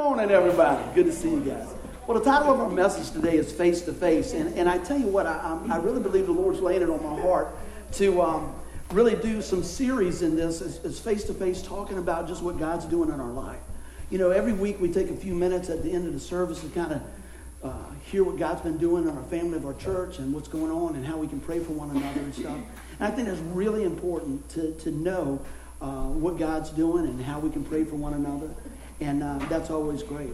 [0.00, 0.82] morning, everybody.
[0.94, 1.68] Good to see you guys.
[2.06, 4.32] Well, the title of our message today is Face to Face.
[4.32, 7.02] And, and I tell you what, I, I really believe the Lord's laying it on
[7.02, 7.48] my heart
[7.92, 8.54] to um,
[8.92, 12.86] really do some series in this as face to face, talking about just what God's
[12.86, 13.60] doing in our life.
[14.08, 16.62] You know, every week we take a few minutes at the end of the service
[16.62, 17.02] to kind of
[17.62, 20.72] uh, hear what God's been doing in our family of our church and what's going
[20.72, 22.56] on and how we can pray for one another and stuff.
[22.98, 25.44] And I think it's really important to, to know
[25.82, 28.48] uh, what God's doing and how we can pray for one another.
[29.00, 30.30] And uh, that's always great.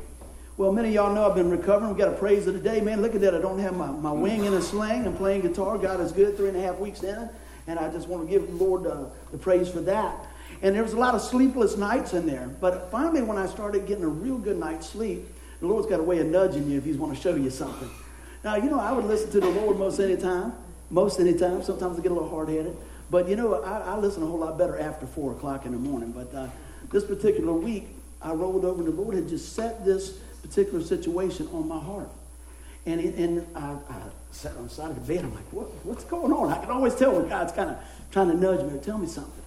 [0.56, 1.90] Well, many of y'all know I've been recovering.
[1.90, 2.80] We've got a praise of the day.
[2.80, 3.34] Man, look at that.
[3.34, 5.06] I don't have my, my wing in a sling.
[5.06, 5.76] I'm playing guitar.
[5.76, 6.36] God is good.
[6.36, 7.28] Three and a half weeks in.
[7.66, 10.14] And I just want to give the Lord uh, the praise for that.
[10.62, 12.48] And there was a lot of sleepless nights in there.
[12.60, 15.26] But finally, when I started getting a real good night's sleep,
[15.60, 17.90] the Lord's got a way of nudging you if He's want to show you something.
[18.42, 20.52] Now, you know, I would listen to the Lord most any time.
[20.90, 21.62] Most any time.
[21.62, 22.76] Sometimes I get a little hard headed.
[23.10, 25.78] But you know, I, I, listen a whole lot better after 4 o'clock in the
[25.78, 26.12] morning.
[26.12, 26.48] But uh,
[26.90, 27.88] this particular week,
[28.22, 32.08] I rolled over and the Lord had just set this particular situation on my heart.
[32.86, 35.24] And, it, and I, I, sat on the side of the bed.
[35.24, 36.52] I'm like, what, what's going on?
[36.52, 37.78] I can always tell when God's kind of
[38.10, 39.42] trying to nudge me or tell me something.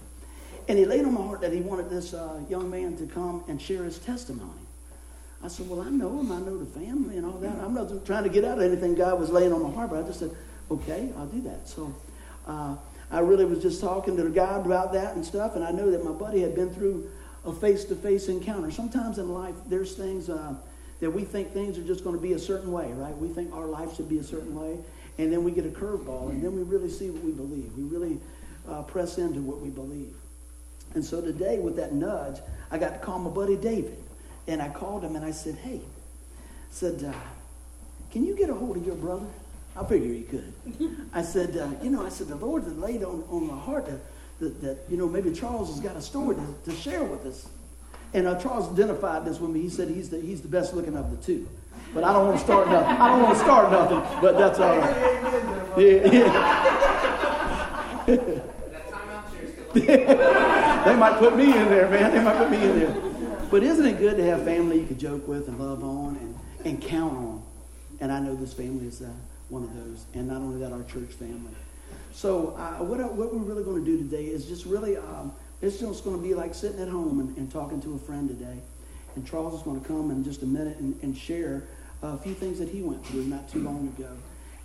[0.68, 3.44] And he laid on my heart that he wanted this uh, young man to come
[3.46, 4.50] and share his testimony.
[5.42, 6.32] I said, well, I know him.
[6.32, 7.56] I know the family and all that.
[7.62, 10.04] I'm not trying to get out of anything God was laying on my heart, but
[10.04, 10.32] I just said,
[10.70, 11.68] okay, I'll do that.
[11.68, 11.94] So
[12.46, 12.76] uh,
[13.10, 15.90] I really was just talking to the God about that and stuff, and I know
[15.90, 17.10] that my buddy had been through
[17.44, 18.70] a face-to-face encounter.
[18.70, 20.54] Sometimes in life, there's things uh,
[21.00, 23.16] that we think things are just going to be a certain way, right?
[23.16, 24.78] We think our life should be a certain way,
[25.18, 27.72] and then we get a curveball, and then we really see what we believe.
[27.76, 28.20] We really
[28.68, 30.14] uh, press into what we believe.
[30.94, 33.96] And so today, with that nudge, I got to call my buddy David,
[34.46, 35.80] and I called him and I said, "Hey,"
[36.70, 37.12] said, uh,
[38.10, 39.26] "Can you get a hold of your brother?"
[39.76, 40.52] I figure he could.
[41.12, 43.86] I said, uh, you know, I said, the Lord had laid on, on my heart
[43.86, 44.00] that,
[44.40, 47.48] that, that, you know, maybe Charles has got a story to, to share with us.
[48.12, 49.60] And uh, Charles identified this with me.
[49.60, 51.48] He said he's the, he's the best looking of the two.
[51.94, 52.96] But I don't want to start nothing.
[52.96, 54.96] I don't want to start nothing, but that's all right.
[55.76, 56.60] Yeah, yeah.
[60.84, 62.12] they might put me in there, man.
[62.12, 62.96] They might put me in there.
[63.50, 66.34] But isn't it good to have family you can joke with and love on and,
[66.64, 67.42] and count on?
[68.00, 69.14] And I know this family is that
[69.48, 70.06] one of those.
[70.14, 71.52] And not only that, our church family.
[72.12, 75.32] So uh, what, what we're really going to do today is just really, um,
[75.62, 78.28] it's just going to be like sitting at home and, and, talking to a friend
[78.28, 78.58] today.
[79.14, 81.64] And Charles is going to come in just a minute and, and share
[82.02, 84.10] a few things that he went through not too long ago.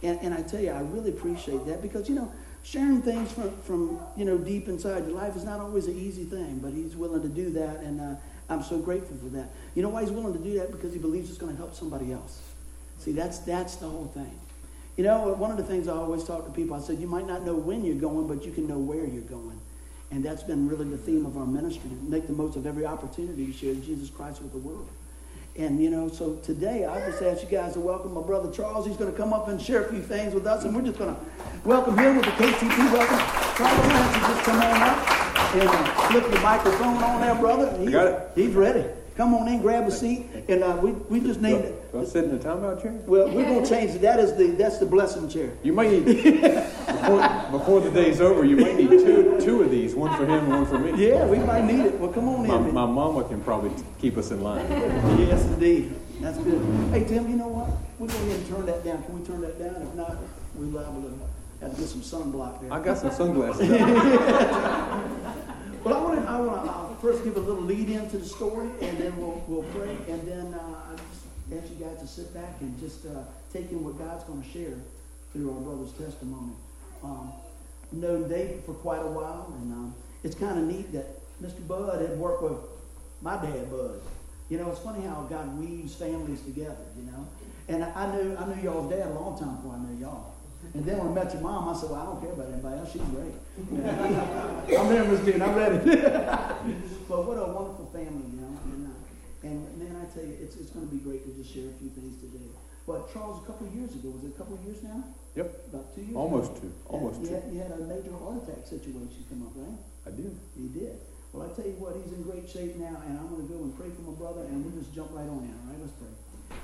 [0.03, 2.31] And, and I tell you, I really appreciate that because, you know,
[2.63, 6.23] sharing things from, from, you know, deep inside your life is not always an easy
[6.23, 7.77] thing, but he's willing to do that.
[7.77, 8.15] And uh,
[8.49, 9.49] I'm so grateful for that.
[9.73, 10.71] You know why he's willing to do that?
[10.71, 12.41] Because he believes it's going to help somebody else.
[12.99, 14.39] See, that's, that's the whole thing.
[14.97, 17.27] You know, one of the things I always talk to people, I said, you might
[17.27, 19.59] not know when you're going, but you can know where you're going.
[20.11, 22.85] And that's been really the theme of our ministry, to make the most of every
[22.85, 24.87] opportunity to share Jesus Christ with the world.
[25.57, 28.85] And, you know, so today I just ask you guys to welcome my brother Charles.
[28.85, 30.97] He's going to come up and share a few things with us, and we're just
[30.97, 31.21] going to
[31.65, 33.17] welcome him with the KTP welcome.
[33.57, 37.35] Charles, why don't you just come on up and uh, flip the microphone on there,
[37.35, 37.77] brother?
[37.77, 38.31] He, got it.
[38.35, 38.85] He's ready.
[39.17, 41.73] Come on in, grab a seat, and uh, we, we just need.
[41.95, 42.91] Do, I sit in the timeout chair?
[43.05, 44.01] Well, we're gonna change it.
[44.01, 45.51] That is the that's the blessing chair.
[45.63, 48.43] You might need before, before the day's over.
[48.43, 51.07] You might need two two of these, one for him and one for me.
[51.07, 51.97] Yeah, we might need it.
[51.97, 52.73] Well, come on my, in.
[52.73, 54.69] My mama can probably keep us in line.
[54.69, 55.93] Yes, indeed.
[56.19, 56.61] That's good.
[56.91, 57.69] Hey Tim, you know what?
[57.97, 59.03] We'll go ahead and turn that down.
[59.03, 59.81] Can we turn that down?
[59.81, 60.17] If not,
[60.55, 61.17] we're liable to
[61.61, 62.73] have to get some sunblock there.
[62.73, 63.69] I got some sunglasses.
[65.85, 68.25] Well, I want to I want to uh, first give a little lead into the
[68.25, 70.94] story, and then we'll we'll pray, and then uh,
[71.53, 73.21] Ask you guys to sit back and just uh,
[73.53, 74.73] take in what God's going to share
[75.31, 76.53] through our brother's testimony.
[77.03, 77.33] Um,
[77.91, 81.05] known David for quite a while, and um, it's kind of neat that
[81.41, 81.65] Mr.
[81.67, 82.57] Bud had worked with
[83.21, 84.01] my dad, Bud.
[84.49, 86.85] You know, it's funny how God weaves families together.
[86.97, 87.27] You know,
[87.67, 90.33] and I, knew I knew y'all's dad a long time before I knew y'all.
[90.73, 92.79] And then when I met your mom, I said, well, I don't care about anybody
[92.79, 92.91] else.
[92.91, 93.33] She's great.
[94.79, 95.41] I'm there, Miss Dean.
[95.41, 95.77] I'm ready.
[97.07, 98.49] but what a wonderful family, you know.
[98.49, 98.94] Uh,
[99.45, 101.75] and man, I tell you, it's, it's going to be great to just share a
[101.77, 102.49] few things today.
[102.89, 105.05] But Charles, a couple of years ago, was it a couple of years now?
[105.37, 105.73] Yep.
[105.73, 106.61] About two years Almost ago?
[106.65, 106.73] two.
[106.89, 107.33] Almost you two.
[107.33, 109.77] Had, you had a major heart attack situation come up, right?
[110.05, 110.33] I did.
[110.57, 110.97] He did.
[111.33, 113.59] Well, I tell you what, he's in great shape now, and I'm going to go
[113.61, 115.81] and pray for my brother, and we'll just jump right on in, all right?
[115.81, 116.13] Let's pray.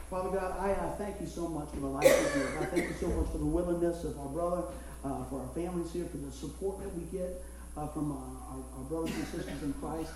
[0.09, 2.41] Father God, I, I thank you so much for the life you.
[2.61, 4.63] I thank you so much for the willingness of our brother,
[5.03, 7.43] uh, for our families here, for the support that we get
[7.77, 10.11] uh, from our, our, brothers and sisters in Christ.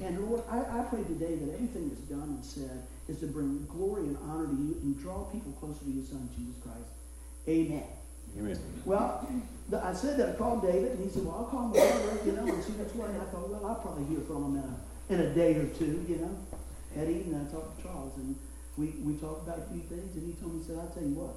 [0.00, 3.66] And Lord, I, I, pray today that everything that's done and said is to bring
[3.66, 6.90] glory and honor to you and draw people closer to your Son, Jesus Christ.
[7.48, 7.82] Amen.
[8.38, 8.58] Amen.
[8.84, 9.26] Well,
[9.68, 12.20] the, I said that I called David, and he said, well, I'll call my brother,
[12.24, 13.10] you know, and see what's what.
[13.10, 15.66] And I thought, well, I'll probably hear from him in a, in a day or
[15.74, 16.34] two, you know.
[16.94, 18.36] eaten, and I talked to Charles, and
[18.76, 21.02] we, we talked about a few things, and he told me, he said, I'll tell
[21.02, 21.34] you what,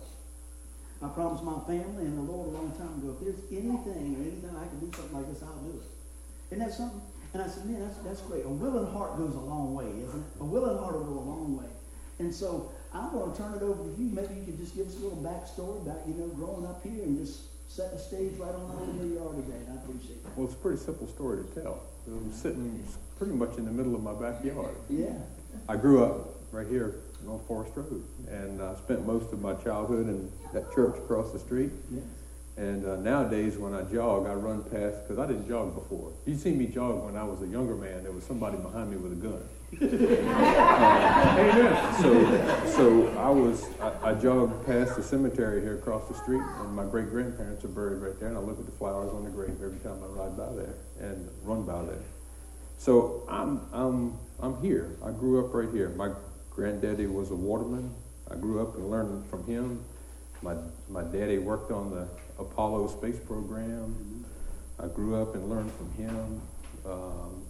[1.04, 4.24] I promised my family and the Lord a long time ago, if there's anything or
[4.24, 5.90] anything I can do something like this, I'll do it.
[6.56, 7.02] Isn't that something?
[7.34, 8.46] And I said, man, that's, that's great.
[8.46, 10.40] A willing heart goes a long way, isn't it?
[10.40, 11.68] A willing heart will go a long way.
[12.20, 14.14] And so I'm going to turn it over to you.
[14.14, 17.04] Maybe you can just give us a little backstory about, you know, growing up here
[17.04, 19.60] and just set the stage right on over where you are today.
[19.66, 20.38] And I appreciate that.
[20.38, 21.84] Well, it's a pretty simple story to tell.
[22.08, 22.86] I'm sitting
[23.18, 24.76] pretty much in the middle of my backyard.
[24.90, 25.18] Yeah.
[25.68, 26.96] I grew up right here
[27.28, 31.40] on Forest Road, and I spent most of my childhood in that church across the
[31.40, 31.72] street.
[31.92, 32.04] Yes.
[32.56, 36.12] And uh, nowadays, when I jog, I run past because I didn't jog before.
[36.28, 38.04] You see me jog when I was a younger man.
[38.04, 39.42] There was somebody behind me with a gun.
[39.82, 39.86] uh,
[41.40, 41.94] amen.
[42.00, 46.76] So, so I was I, I jogged past the cemetery here across the street, and
[46.76, 48.30] my great grandparents are buried right there.
[48.30, 50.76] And I look at the flowers on the grave every time I ride by there
[51.00, 52.04] and run by there.
[52.78, 54.96] So I'm I'm I'm here.
[55.04, 55.90] I grew up right here.
[55.90, 56.12] My
[56.56, 57.94] granddaddy was a waterman.
[58.30, 59.84] I grew up and learned from him.
[60.42, 60.56] My
[60.90, 62.08] my daddy worked on the
[62.40, 64.26] Apollo space program.
[64.80, 66.42] I grew up and learned from him.
[66.86, 67.44] Um,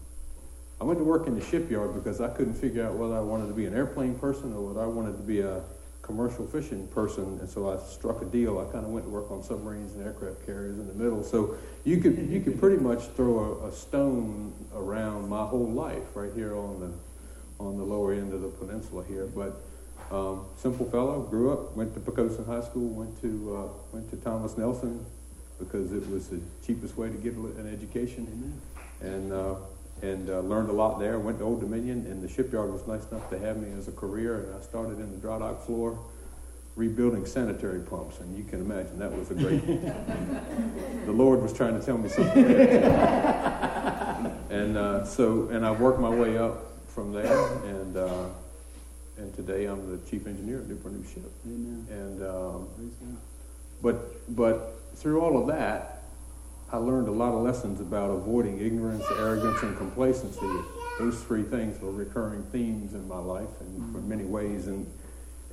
[0.79, 3.47] I went to work in the shipyard because I couldn't figure out whether I wanted
[3.47, 5.61] to be an airplane person or whether I wanted to be a
[6.01, 8.59] commercial fishing person, and so I struck a deal.
[8.59, 11.23] I kind of went to work on submarines and aircraft carriers in the middle.
[11.23, 11.55] So
[11.85, 16.31] you could you could pretty much throw a, a stone around my whole life right
[16.35, 16.91] here on the
[17.59, 19.61] on the lower end of the peninsula here, but.
[20.11, 24.17] Um, simple fellow, grew up, went to Poquoson High School, went to uh, went to
[24.17, 25.03] Thomas Nelson
[25.57, 28.59] because it was the cheapest way to get an education,
[29.01, 29.55] and uh,
[30.01, 31.19] and uh, learned a lot there.
[31.19, 33.91] Went to Old Dominion, and the shipyard was nice enough to have me as a
[33.91, 34.45] career.
[34.45, 35.97] And I started in the dry dock floor,
[36.75, 39.65] rebuilding sanitary pumps, and you can imagine that was a great.
[41.05, 42.43] the Lord was trying to tell me something.
[44.49, 48.25] And uh, so, and I worked my way up from there, and uh,
[49.17, 51.31] and today I'm the chief engineer at Newport News Ship.
[51.45, 51.87] Amen.
[51.89, 52.67] And um,
[53.81, 56.03] but but through all of that,
[56.71, 60.51] I learned a lot of lessons about avoiding ignorance, arrogance, and complacency.
[60.99, 64.67] Those three things were recurring themes in my life, and in many ways.
[64.67, 64.85] And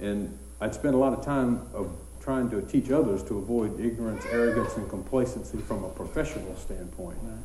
[0.01, 1.91] and I'd spent a lot of time of
[2.21, 7.39] trying to teach others to avoid ignorance, arrogance, and complacency from a professional standpoint Right.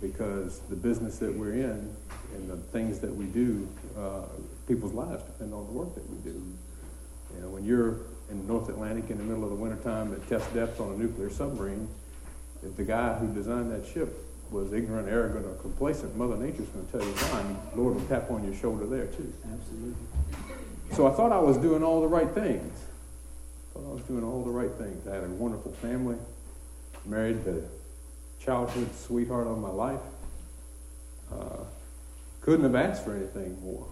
[0.00, 1.94] Because the business that we're in
[2.34, 4.22] and the things that we do, uh,
[4.68, 6.42] people's lives depend on the work that we do.
[7.34, 8.00] You know, when you're
[8.30, 11.30] in North Atlantic in the middle of the wintertime at test depth on a nuclear
[11.30, 11.88] submarine,
[12.62, 16.86] if the guy who designed that ship was ignorant, arrogant, or complacent, Mother Nature's going
[16.86, 19.32] to tell you why, and the Lord will tap on your shoulder there too.
[19.52, 19.94] Absolutely.
[20.92, 22.84] So I thought I was doing all the right things.
[23.70, 25.06] I Thought I was doing all the right things.
[25.06, 26.16] I had a wonderful family,
[27.04, 27.64] married the
[28.46, 30.00] childhood sweetheart of my life.
[31.32, 31.64] Uh,
[32.40, 33.88] couldn't have asked for anything more.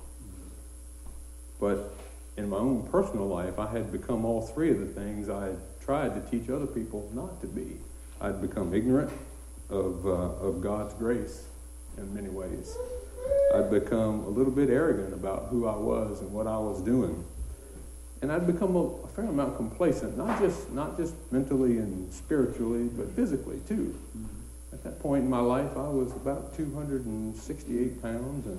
[1.59, 1.93] But
[2.37, 5.59] in my own personal life, I had become all three of the things I had
[5.85, 7.79] tried to teach other people not to be.
[8.21, 9.11] I'd become ignorant
[9.71, 11.47] of, uh, of God's grace
[11.99, 12.77] in many ways.
[13.55, 17.25] I'd become a little bit arrogant about who I was and what I was doing.
[18.23, 22.89] And I'd become a, a fair amount complacent, not just, not just mentally and spiritually,
[22.97, 23.95] but physically too.
[24.75, 28.59] At that point in my life, I was about 268 pounds and,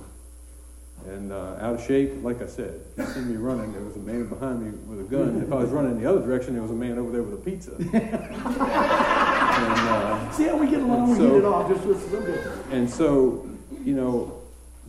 [1.13, 2.23] and uh, out of shape.
[2.23, 5.10] Like I said, you see me running, there was a man behind me with a
[5.10, 5.43] gun.
[5.45, 7.43] If I was running the other direction, there was a man over there with a
[7.43, 7.75] pizza.
[7.75, 7.91] and,
[9.60, 11.10] uh, See how we get along?
[11.12, 12.48] We So- get it off just with a little bit.
[12.72, 13.45] and so,
[13.84, 14.39] you know,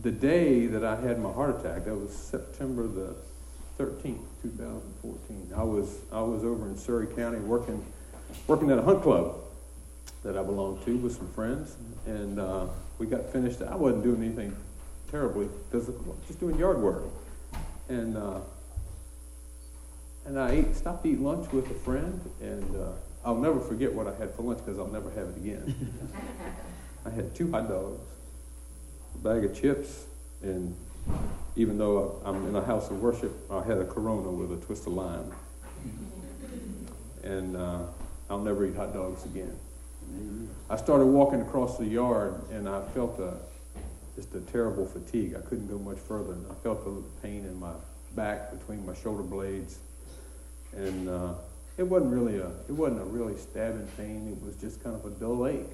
[0.01, 3.15] the day that I had my heart attack, that was September the
[3.77, 5.51] 13th, 2014.
[5.55, 7.83] I was I was over in Surry County working
[8.47, 9.35] working at a hunt club
[10.27, 12.65] that I belonged to with some friends, and uh,
[12.99, 13.61] we got finished.
[13.61, 14.53] I wasn't doing anything
[15.09, 17.03] terribly physical, just doing yard work,
[17.87, 18.39] and uh,
[20.25, 22.89] and I ate, stopped to eat lunch with a friend, and uh,
[23.23, 25.93] I'll never forget what I had for lunch because I'll never have it again.
[27.05, 28.01] I had two hot dogs,
[29.15, 30.07] a bag of chips,
[30.43, 30.75] and
[31.55, 34.87] even though I'm in a house of worship, I had a Corona with a twist
[34.87, 35.31] of lime.
[37.23, 37.83] And uh,
[38.29, 39.57] I'll never eat hot dogs again.
[40.69, 43.35] I started walking across the yard, and I felt a,
[44.15, 45.33] just a terrible fatigue.
[45.35, 47.71] I couldn't go much further, and I felt a pain in my
[48.15, 49.79] back between my shoulder blades,
[50.75, 51.33] and uh,
[51.77, 54.35] it wasn't really a it wasn't a really stabbing pain.
[54.35, 55.71] It was just kind of a dull ache.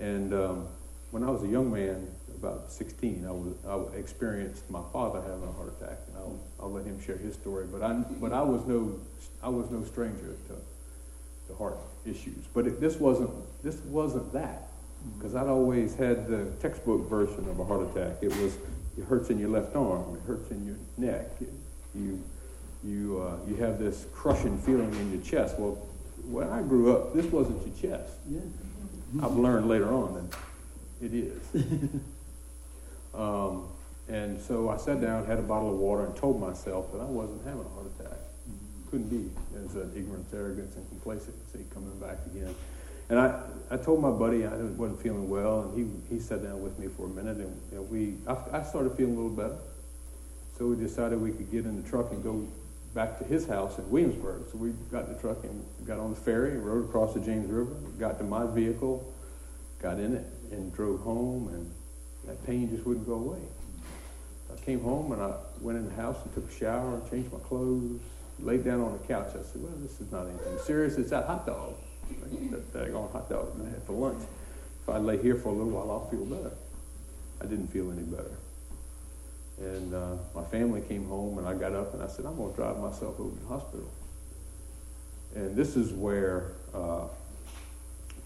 [0.00, 0.68] And um,
[1.10, 3.54] when I was a young man, about 16, I was
[3.94, 7.34] I experienced my father having a heart attack, and I'll, I'll let him share his
[7.34, 7.66] story.
[7.70, 9.00] But I but I was no
[9.42, 10.54] I was no stranger to
[11.48, 12.46] to heart issues.
[12.54, 13.30] But it, this wasn't
[13.62, 14.68] this wasn't that
[15.16, 18.18] because I'd always had the textbook version of a heart attack.
[18.22, 18.56] It was
[18.98, 21.30] it hurts in your left arm, it hurts in your neck,
[21.94, 22.22] you,
[22.84, 25.58] you, uh, you have this crushing feeling in your chest.
[25.58, 25.74] Well,
[26.24, 28.12] when I grew up, this wasn't your chest.
[28.28, 28.40] Yeah.
[29.22, 30.38] I've learned later on that
[31.00, 31.42] it is.
[33.14, 33.68] um,
[34.08, 37.04] and so I sat down, had a bottle of water, and told myself that I
[37.04, 38.18] wasn't having a heart attack.
[38.92, 39.30] Couldn't be.
[39.54, 42.54] There's an ignorance, arrogance, and complacency coming back again.
[43.08, 45.78] And I, I told my buddy I wasn't feeling well, and
[46.10, 48.94] he, he sat down with me for a minute, and, and we I, I started
[48.94, 49.56] feeling a little better.
[50.58, 52.46] So we decided we could get in the truck and go
[52.94, 54.42] back to his house in Williamsburg.
[54.52, 57.50] So we got in the truck and got on the ferry rode across the James
[57.50, 59.10] River, got to my vehicle,
[59.80, 61.72] got in it, and drove home, and
[62.26, 63.40] that pain just wouldn't go away.
[64.52, 65.32] I came home and I
[65.62, 68.02] went in the house and took a shower, and changed my clothes,
[68.38, 69.28] laid down on the couch.
[69.30, 70.96] I said, well, this is not anything serious.
[70.96, 71.74] It's that hot dog,
[72.50, 74.22] that daggone hot dog I had for lunch.
[74.82, 76.52] If I lay here for a little while, I'll feel better.
[77.40, 78.36] I didn't feel any better.
[79.58, 82.50] And uh, my family came home, and I got up and I said, I'm going
[82.50, 83.90] to drive myself over to the hospital.
[85.34, 87.04] And this is where uh,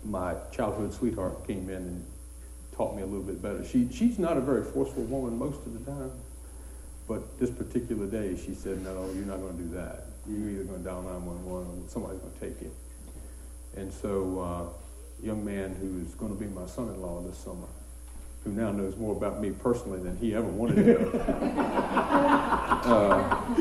[0.05, 2.07] my childhood sweetheart came in and
[2.75, 3.65] taught me a little bit better.
[3.65, 6.13] She, she's not a very forceful woman most of the time,
[7.09, 10.07] but this particular day she said, No, you're not going to do that.
[10.29, 12.73] You're either going to dial 911 or somebody's going to take you.
[13.77, 17.69] And so, uh, young man who's going to be my son in law this summer
[18.47, 21.19] who now knows more about me personally than he ever wanted to
[22.87, 23.55] uh,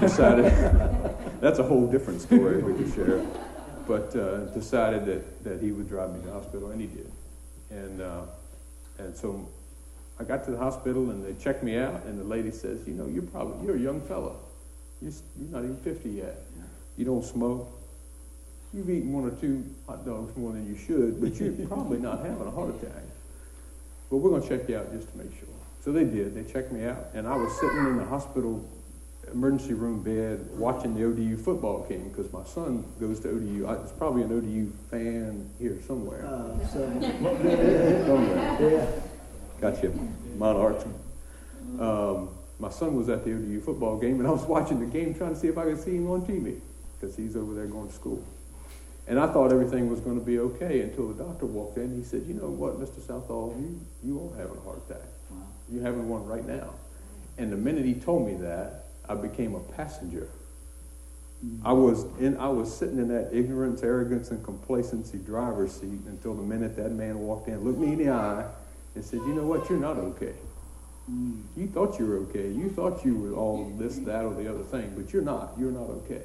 [0.00, 0.44] decided
[1.40, 3.24] that's a whole different story we could share.
[3.88, 7.10] But uh, decided that, that he would drive me to the hospital, and he did.
[7.70, 8.22] And uh,
[8.98, 9.48] and so
[10.22, 12.94] I got to the hospital, and they checked me out, and the lady says, "You
[12.94, 14.38] know, you're probably you're a young fellow.
[15.00, 16.36] You're, you're not even 50 yet.
[16.96, 17.68] You don't smoke.
[18.72, 22.24] You've eaten one or two hot dogs more than you should, but you're probably not
[22.24, 23.02] having a heart attack."
[24.10, 25.48] But we're going to check you out just to make sure.
[25.84, 26.36] So they did.
[26.36, 28.64] They checked me out, and I was sitting in the hospital
[29.32, 33.66] emergency room bed watching the ODU football game because my son goes to ODU.
[33.66, 36.24] I, it's probably an ODU fan here somewhere.
[36.26, 36.66] Uh,
[38.06, 38.58] somewhere.
[38.60, 39.11] Yeah.
[39.62, 39.92] Gotcha.
[40.36, 40.84] Monarch.
[41.78, 45.14] Um, my son was at the ODU football game, and I was watching the game
[45.14, 46.60] trying to see if I could see him on TV
[46.98, 48.24] because he's over there going to school.
[49.06, 51.96] And I thought everything was going to be okay until the doctor walked in.
[51.96, 53.06] He said, "You know what, Mr.
[53.06, 55.06] Southall, you you are having a heart attack.
[55.30, 55.38] Wow.
[55.70, 56.74] You're having one right now."
[57.38, 60.28] And the minute he told me that, I became a passenger.
[61.44, 61.66] Mm-hmm.
[61.66, 62.36] I was in.
[62.36, 66.90] I was sitting in that ignorance, arrogance, and complacency driver's seat until the minute that
[66.90, 68.44] man walked in, looked me in the eye,
[68.94, 69.68] and said, "You know what?
[69.68, 70.34] You're not okay.
[71.10, 71.42] Mm.
[71.56, 72.48] You thought you were okay.
[72.50, 75.54] You thought you were all this, that, or the other thing, but you're not.
[75.58, 76.22] You're not okay."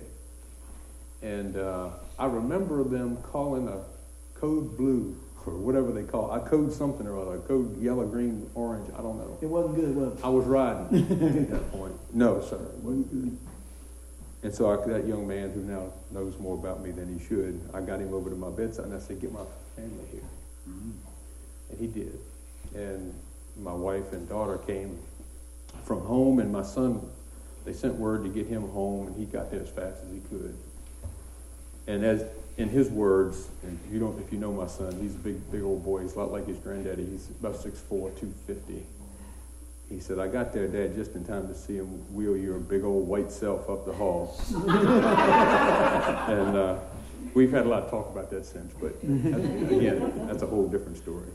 [1.21, 3.83] And uh, I remember them calling a
[4.39, 5.15] code blue
[5.47, 6.35] or whatever they call it.
[6.35, 8.91] I code something or other, I code yellow, green, orange.
[8.93, 9.37] I don't know.
[9.41, 10.23] It wasn't good, was it?
[10.23, 11.01] I was riding
[11.39, 11.93] at that point.
[12.13, 13.37] No, sir, it wasn't good.
[14.43, 17.59] And so I, that young man who now knows more about me than he should,
[17.73, 19.43] I got him over to my bedside and I said, "Get my
[19.75, 20.21] family here,"
[20.69, 20.91] mm-hmm.
[21.71, 22.19] and he did.
[22.75, 23.13] And
[23.57, 24.97] my wife and daughter came
[25.85, 27.01] from home, and my son,
[27.65, 30.19] they sent word to get him home, and he got there as fast as he
[30.29, 30.55] could.
[31.87, 32.23] And as
[32.57, 35.61] in his words, and you don't, if you know my son, he's a big, big
[35.61, 36.01] old boy.
[36.01, 37.05] He's a lot like his granddaddy.
[37.05, 38.83] He's about 6'4", 250.
[39.89, 42.83] He said, I got there, Dad, just in time to see him wheel your big
[42.83, 44.37] old white self up the hall.
[44.53, 46.77] and uh,
[47.33, 50.97] we've had a lot of talk about that since, but again, that's a whole different
[50.97, 51.29] story.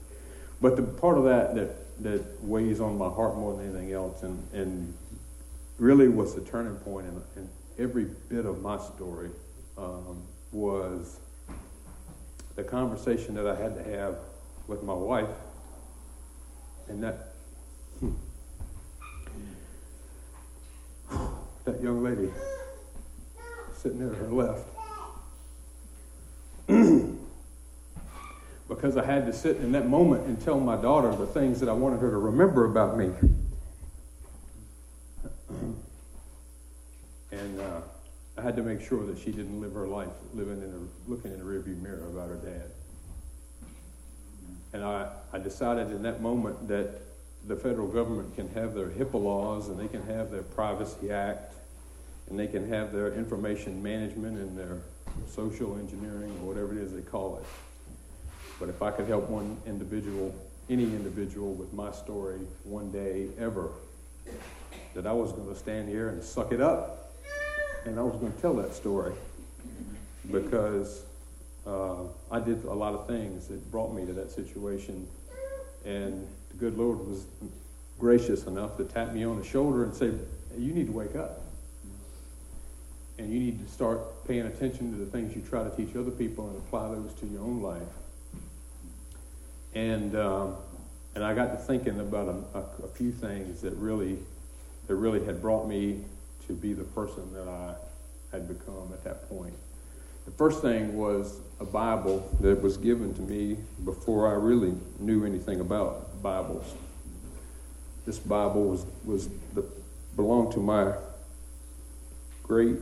[0.62, 4.22] But the part of that that, that weighs on my heart more than anything else,
[4.22, 4.94] and, and
[5.76, 9.30] really was the turning point in, in every bit of my story,
[9.76, 11.18] um, was
[12.54, 14.18] the conversation that I had to have
[14.68, 15.26] with my wife,
[16.88, 17.34] and that
[17.98, 18.12] hmm,
[21.64, 22.30] that young lady
[23.76, 24.68] sitting there to her left.
[28.68, 31.68] because I had to sit in that moment and tell my daughter the things that
[31.68, 33.10] I wanted her to remember about me.
[37.32, 37.80] and uh,
[38.38, 41.32] I had to make sure that she didn't live her life living in a, looking
[41.32, 42.70] in the rearview mirror about her dad.
[44.72, 47.00] And I, I decided in that moment that
[47.46, 51.54] the federal government can have their HIPAA laws and they can have their Privacy Act
[52.30, 54.78] and they can have their information management and their
[55.28, 57.44] social engineering or whatever it is they call it.
[58.62, 60.32] But if I could help one individual,
[60.70, 63.70] any individual with my story one day ever,
[64.94, 67.12] that I was going to stand here and suck it up
[67.86, 69.14] and I was going to tell that story
[70.30, 71.02] because
[71.66, 75.08] uh, I did a lot of things that brought me to that situation,
[75.84, 77.26] and the good Lord was
[77.98, 80.12] gracious enough to tap me on the shoulder and say,
[80.52, 81.40] hey, You need to wake up.
[83.18, 86.12] And you need to start paying attention to the things you try to teach other
[86.12, 87.82] people and apply those to your own life.
[89.74, 90.56] And, um,
[91.14, 94.18] and I got to thinking about a, a, a few things that really,
[94.86, 96.04] that really had brought me
[96.46, 97.74] to be the person that I
[98.32, 99.54] had become at that point.
[100.24, 105.24] The first thing was a Bible that was given to me before I really knew
[105.24, 106.74] anything about Bibles.
[108.06, 109.64] This Bible was, was the,
[110.16, 110.94] belonged to my
[112.42, 112.76] great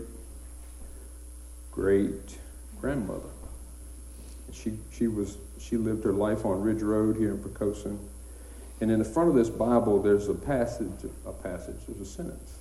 [1.71, 2.39] great
[2.81, 3.29] grandmother.
[4.53, 7.99] She, she, was, she lived her life on Ridge Road here in Poquoson.
[8.81, 12.59] And in the front of this Bible, there's a passage, a passage, there's a sentence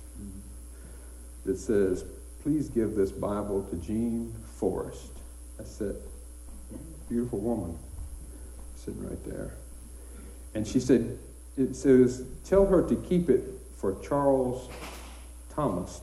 [1.44, 2.04] that says,
[2.42, 5.12] Please give this Bible to Jean Forrest.
[5.58, 5.96] That's it.
[7.08, 7.78] Beautiful woman
[8.76, 9.54] sitting right there.
[10.54, 11.18] And she said,
[11.56, 13.44] It says, Tell her to keep it
[13.76, 14.68] for Charles
[15.54, 16.00] Thomas,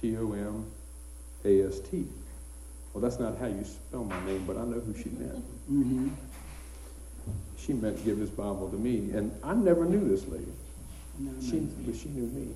[0.00, 0.70] T O M
[1.44, 2.06] A S T.
[2.98, 5.44] Well, that's not how you spell my name, but I know who she meant.
[5.70, 6.08] Mm-hmm.
[7.56, 10.50] She meant to give this Bible to me, and I never knew this lady.
[11.16, 12.48] No, She, but she knew me.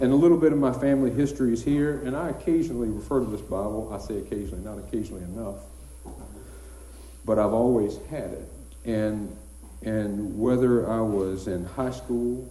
[0.00, 3.26] And a little bit of my family history is here, and I occasionally refer to
[3.26, 3.90] this Bible.
[3.92, 5.56] I say occasionally, not occasionally enough.
[7.26, 8.48] But I've always had it.
[8.86, 9.36] And,
[9.82, 12.50] and whether I was in high school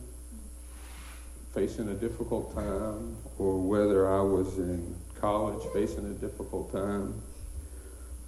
[1.52, 7.22] facing a difficult time, or whether I was in college facing a difficult time,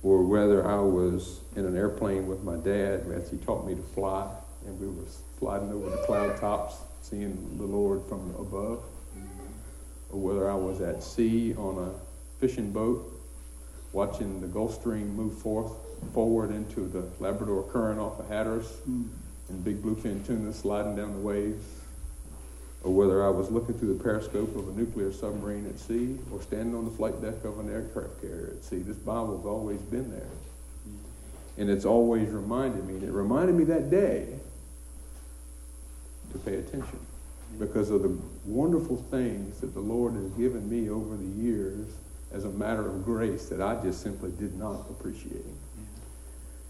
[0.03, 3.05] or whether I was in an airplane with my dad.
[3.13, 4.27] As he taught me to fly,
[4.65, 5.07] and we were
[5.39, 8.83] sliding over the cloud tops, seeing the Lord from above,
[10.11, 11.91] or whether I was at sea on a
[12.39, 13.07] fishing boat,
[13.93, 15.71] watching the Gulf Stream move forth
[16.13, 19.07] forward into the Labrador Current off of Hatteras, Mm.
[19.49, 21.63] and big bluefin tuna sliding down the waves,
[22.83, 26.41] or whether I was looking through the periscope of a nuclear submarine at sea, or
[26.41, 28.79] standing on the flight deck of an aircraft carrier at sea.
[28.79, 30.29] This Bible's always been there.
[31.57, 34.27] And it's always reminded me, and it reminded me that day
[36.31, 36.99] to pay attention
[37.59, 41.85] because of the wonderful things that the Lord has given me over the years
[42.31, 45.45] as a matter of grace that I just simply did not appreciate.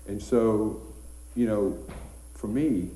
[0.08, 0.82] And so,
[1.36, 1.78] you know,
[2.34, 2.89] for me,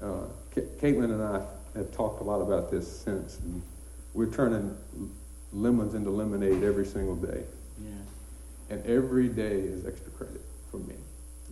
[0.00, 1.42] uh, Ca- Caitlin and I
[1.74, 3.38] have talked a lot about this since.
[3.40, 3.62] And
[4.14, 4.76] we're turning
[5.52, 7.42] lemons into lemonade every single day.
[7.80, 7.90] Yeah.
[8.70, 10.94] And every day is extra credit for me.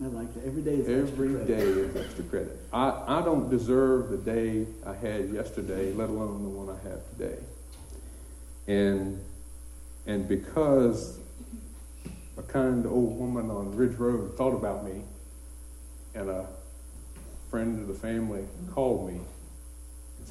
[0.03, 0.45] I like that.
[0.45, 1.47] Every day is extra Every credit.
[1.47, 2.59] day is extra credit.
[2.73, 6.99] I, I don't deserve the day I had yesterday, let alone the one I have
[7.17, 7.37] today.
[8.67, 9.23] And
[10.07, 11.19] and because
[12.37, 15.01] a kind old woman on Ridge Road thought about me,
[16.15, 16.47] and a
[17.51, 19.19] friend of the family called me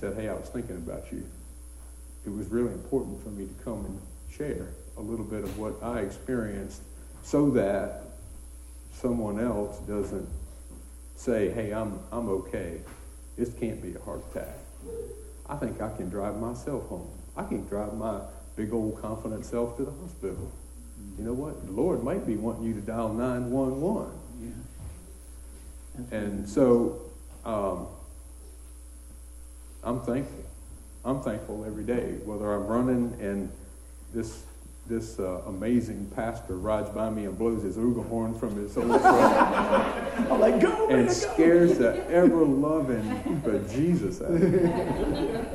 [0.01, 1.25] said, "Hey, I was thinking about you."
[2.27, 5.83] It was really important for me to come and share a little bit of what
[5.83, 6.83] I experienced,
[7.23, 8.03] so that
[8.93, 10.29] someone else doesn't
[11.21, 12.81] say, hey, I'm, I'm okay.
[13.37, 14.57] This can't be a heart attack.
[15.49, 17.11] I think I can drive myself home.
[17.37, 18.21] I can drive my
[18.57, 20.51] big old confident self to the hospital.
[21.19, 21.65] You know what?
[21.67, 24.13] The Lord might be wanting you to dial 911.
[24.43, 26.19] Yeah.
[26.19, 27.01] And so
[27.45, 27.87] um,
[29.83, 30.45] I'm thankful.
[31.05, 33.51] I'm thankful every day, whether I'm running and
[34.13, 34.45] this
[34.87, 38.89] this uh, amazing pastor rides by me and blows his ooga horn from his old
[38.89, 39.05] truck
[40.31, 41.13] I'm like, go, and go.
[41.13, 45.41] scares the ever loving but Jesus out of me.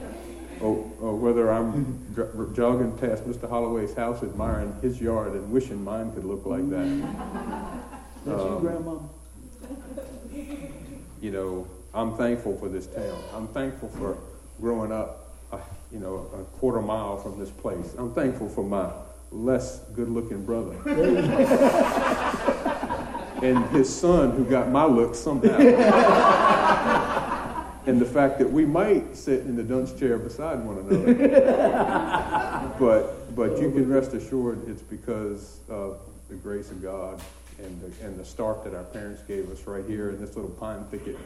[0.62, 3.48] Or, or whether I'm dr- jogging past Mr.
[3.48, 6.88] Holloway's house, admiring his yard and wishing mine could look like that.
[8.24, 8.98] That's you, um, Grandma.
[11.22, 13.24] you know, I'm thankful for this town.
[13.34, 14.18] I'm thankful for
[14.60, 15.60] growing up, uh,
[15.94, 17.96] you know, a quarter mile from this place.
[17.98, 18.92] I'm thankful for my
[19.32, 20.74] less good-looking brother
[23.42, 25.58] and his son who got my looks somehow.
[27.86, 31.14] and the fact that we might sit in the dunce chair beside one another.
[32.80, 37.22] but but you can rest assured it's because of the grace of God
[37.60, 40.52] and the, and the start that our parents gave us right here in this little
[40.52, 41.18] pine thicket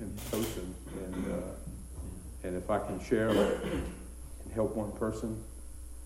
[0.00, 0.72] in Poquoson.
[1.04, 5.42] And uh, and if I can share and help one person,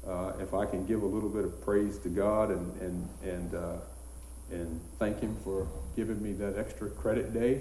[0.06, 3.54] uh, if I can give a little bit of praise to God and and and
[3.54, 3.76] uh,
[4.50, 7.60] and thank Him for giving me that extra credit day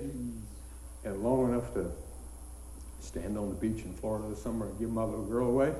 [1.03, 1.91] and long enough to
[2.99, 5.73] stand on the beach in Florida this summer and give my little girl away,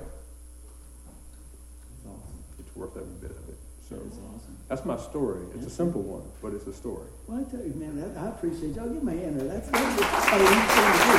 [2.60, 3.65] it's worth every bit of it.
[3.88, 4.58] So That is awesome.
[4.68, 5.46] that's my story.
[5.56, 7.06] It's a simple one, but it's a story.
[7.28, 8.90] Well, I tell you, man, that, I appreciate y'all.
[8.90, 9.48] Give me a hand there.
[9.48, 9.86] That's, that's
[10.34, 11.18] a neat thing to do.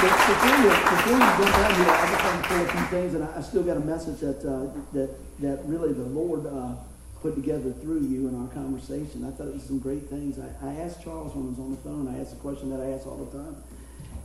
[0.00, 3.14] before you, before you jump out here, I just want to say a few things,
[3.14, 6.74] and I, I still got a message that uh, that that really the Lord uh,
[7.22, 9.22] put together through you in our conversation.
[9.24, 10.38] I thought it was some great things.
[10.40, 12.08] I, I asked Charles when I was on the phone.
[12.10, 13.54] I asked a question that I ask all the time,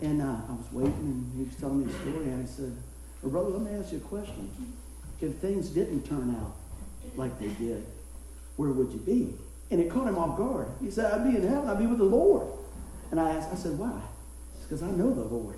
[0.02, 2.34] and uh, I was waiting, and he was telling me a story.
[2.34, 2.74] And I said,
[3.22, 4.50] well, "Brother, let me ask you a question.
[5.22, 6.56] If things didn't turn out
[7.16, 7.86] like they did,
[8.58, 9.34] where would you be?"
[9.72, 10.68] And it caught him off guard.
[10.82, 11.70] He said, "I'd be in heaven.
[11.70, 12.48] I'd be with the Lord."
[13.12, 14.02] And I asked, I said, "Why?"
[14.64, 15.58] Because I know the Lord.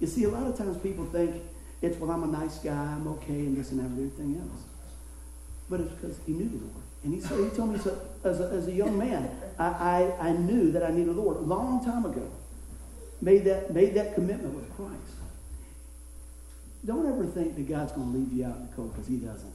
[0.00, 1.42] You see, a lot of times people think
[1.82, 4.62] it's, well, I'm a nice guy, I'm okay, and this and everything else.
[5.68, 6.84] But it's because he knew the Lord.
[7.04, 9.66] And he, said, he told me so, as, a, as a young man, I,
[10.20, 11.36] I, I knew that I needed the Lord.
[11.36, 12.30] A long time ago,
[13.20, 15.16] made that, made that commitment with Christ.
[16.84, 19.16] Don't ever think that God's going to leave you out in the cold because he
[19.16, 19.52] doesn't.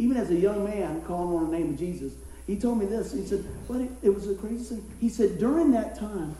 [0.00, 2.14] Even as a young man calling on the name of Jesus,
[2.46, 3.12] he told me this.
[3.12, 4.84] He said, but it, it was a crazy thing.
[4.98, 6.34] He said, during that time,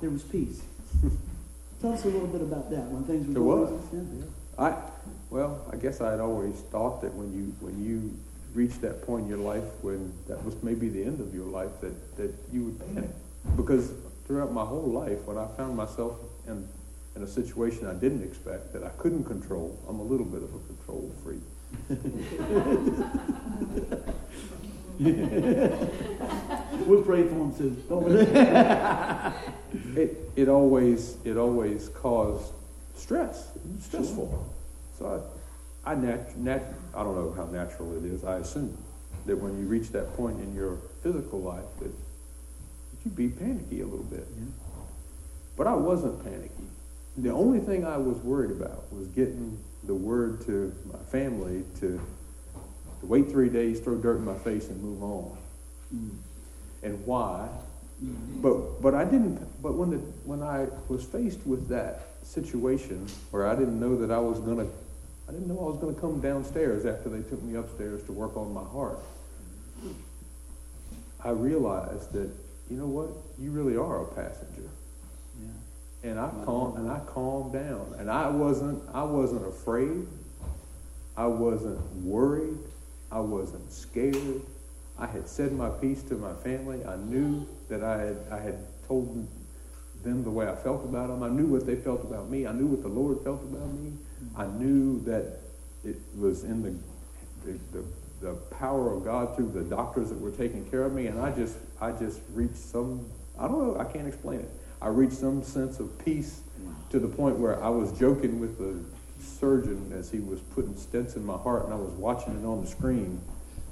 [0.00, 0.60] there was peace.
[1.80, 4.26] Tell us a little bit about that when things were There going was.
[4.58, 4.74] I,
[5.30, 8.18] well, I guess I had always thought that when you when you
[8.52, 11.80] reached that point in your life when that was maybe the end of your life
[11.82, 13.10] that, that you would panic
[13.56, 13.92] because
[14.26, 16.68] throughout my whole life when I found myself in
[17.16, 20.54] in a situation I didn't expect that I couldn't control, I'm a little bit of
[20.54, 21.42] a control freak.
[26.86, 27.76] We'll pray for him too.
[29.96, 32.52] It it always it always caused
[32.94, 34.54] stress, stressful.
[34.96, 35.24] So
[35.84, 36.62] I, I nat, nat
[36.94, 38.22] I don't know how natural it is.
[38.24, 38.78] I assume
[39.26, 43.80] that when you reach that point in your physical life that, that you be panicky
[43.80, 44.28] a little bit.
[45.56, 46.68] But I wasn't panicky.
[47.16, 52.00] The only thing I was worried about was getting the word to my family to,
[53.00, 55.36] to wait three days, throw dirt in my face, and move on.
[55.94, 56.16] Mm.
[56.82, 57.48] And why?
[58.02, 58.42] Mm-hmm.
[58.42, 59.40] But but I didn't.
[59.62, 64.10] But when the when I was faced with that situation where I didn't know that
[64.10, 64.66] I was gonna,
[65.28, 68.36] I didn't know I was gonna come downstairs after they took me upstairs to work
[68.36, 68.98] on my heart.
[71.22, 72.30] I realized that
[72.70, 74.68] you know what, you really are a passenger.
[76.04, 77.96] And I calm and I calmed down.
[77.98, 80.06] And I wasn't I wasn't afraid.
[81.16, 82.58] I wasn't worried.
[83.10, 84.42] I wasn't scared.
[84.98, 86.84] I had said my piece to my family.
[86.84, 89.26] I knew that I had I had told
[90.04, 91.22] them the way I felt about them.
[91.22, 92.46] I knew what they felt about me.
[92.46, 93.94] I knew what the Lord felt about me.
[94.36, 95.40] I knew that
[95.84, 97.84] it was in the the, the
[98.20, 101.30] the power of God through the doctors that were taking care of me, and I
[101.30, 103.06] just I just reached some
[103.38, 104.50] I don't know I can't explain it.
[104.84, 106.42] I reached some sense of peace
[106.90, 108.78] to the point where I was joking with the
[109.18, 112.60] surgeon as he was putting stents in my heart, and I was watching it on
[112.60, 113.18] the screen.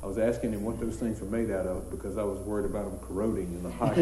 [0.02, 2.64] I was asking him what those things were made out of because I was worried
[2.64, 3.94] about them corroding in the hot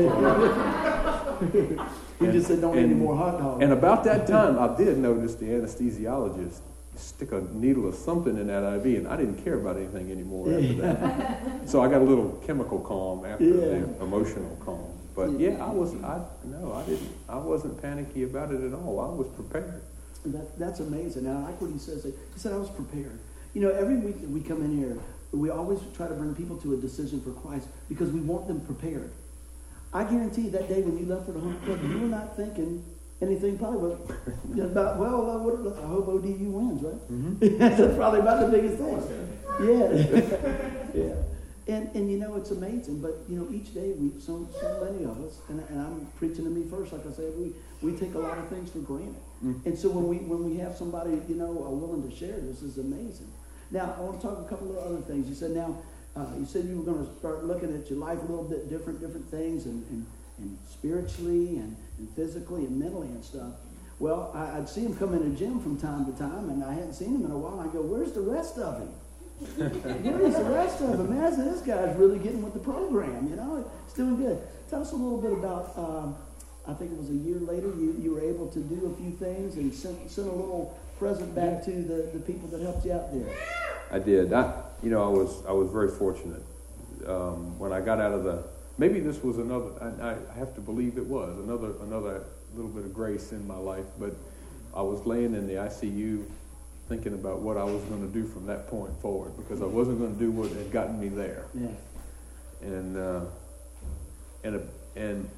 [2.21, 3.63] He just said, don't eat any more hot dogs.
[3.63, 6.61] And about that time, I did notice the anesthesiologist
[6.95, 10.53] stick a needle of something in that IV, and I didn't care about anything anymore
[10.53, 11.41] after that.
[11.69, 13.55] so I got a little chemical calm after Yeah.
[13.57, 15.00] the emotional calm.
[15.15, 16.05] But yeah, I wasn't.
[16.05, 19.01] I no, I didn't, I wasn't panicky about it at all.
[19.01, 19.83] I was prepared.
[20.25, 21.27] That, that's amazing.
[21.27, 22.05] And I like what he says.
[22.05, 23.19] He said, I was prepared.
[23.55, 24.99] You know, every week that we come in here,
[25.33, 28.61] we always try to bring people to a decision for Christ because we want them
[28.61, 29.11] prepared.
[29.93, 32.85] I guarantee that day when you left for the home club, you were not thinking
[33.21, 33.97] anything probably
[34.45, 37.59] but about, well, uh, what, I hope ODU wins, right?
[37.59, 39.01] That's probably about the biggest thing.
[39.61, 41.05] Yeah.
[41.05, 41.15] yeah.
[41.71, 45.05] And, and you know, it's amazing, but you know, each day we, so, so many
[45.05, 48.15] of us, and, and I'm preaching to me first, like I said, we, we take
[48.15, 49.15] a lot of things for granted.
[49.65, 52.79] And so when we, when we have somebody, you know, willing to share this is
[52.79, 53.31] amazing.
[53.71, 55.29] Now, I want to talk a couple of other things.
[55.29, 55.79] You said now,
[56.17, 58.69] uh, you said you were going to start looking at your life a little bit
[58.69, 60.07] different, different things, and, and,
[60.39, 63.53] and spiritually, and, and physically, and mentally, and stuff.
[64.01, 66.75] Well, I, I'd see him come in the gym from time to time, and I
[66.75, 67.61] hadn't seen him in a while.
[67.61, 68.89] And I go, "Where's the rest of him?
[69.57, 71.19] Where's the rest of him?
[71.19, 73.29] Man, this guy's really getting with the program.
[73.29, 75.73] You know, it's doing good." Tell us a little bit about.
[75.77, 76.17] Um,
[76.69, 77.69] I think it was a year later.
[77.69, 81.35] You, you were able to do a few things and sent, sent a little present
[81.35, 83.35] back to the, the people that helped you out there.
[83.91, 84.33] I did.
[84.33, 86.43] I, you know, I was I was very fortunate
[87.07, 88.45] um, when I got out of the.
[88.79, 89.71] Maybe this was another.
[89.81, 92.25] I, I have to believe it was another another
[92.55, 93.87] little bit of grace in my life.
[93.99, 94.15] But
[94.75, 96.25] I was laying in the ICU,
[96.91, 100.01] thinking about what I was going to do from that point forward because I wasn't
[100.01, 101.47] going to do what had gotten me there.
[101.55, 101.69] Yeah.
[102.63, 103.21] And uh,
[104.43, 104.63] and a,
[104.97, 105.31] and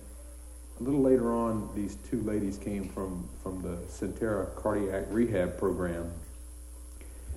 [0.80, 6.10] a little later on, these two ladies came from from the Sentara Cardiac Rehab Program,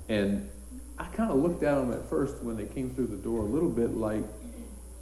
[0.08, 0.50] and
[0.98, 3.46] I kind of looked at them at first when they came through the door a
[3.46, 4.24] little bit like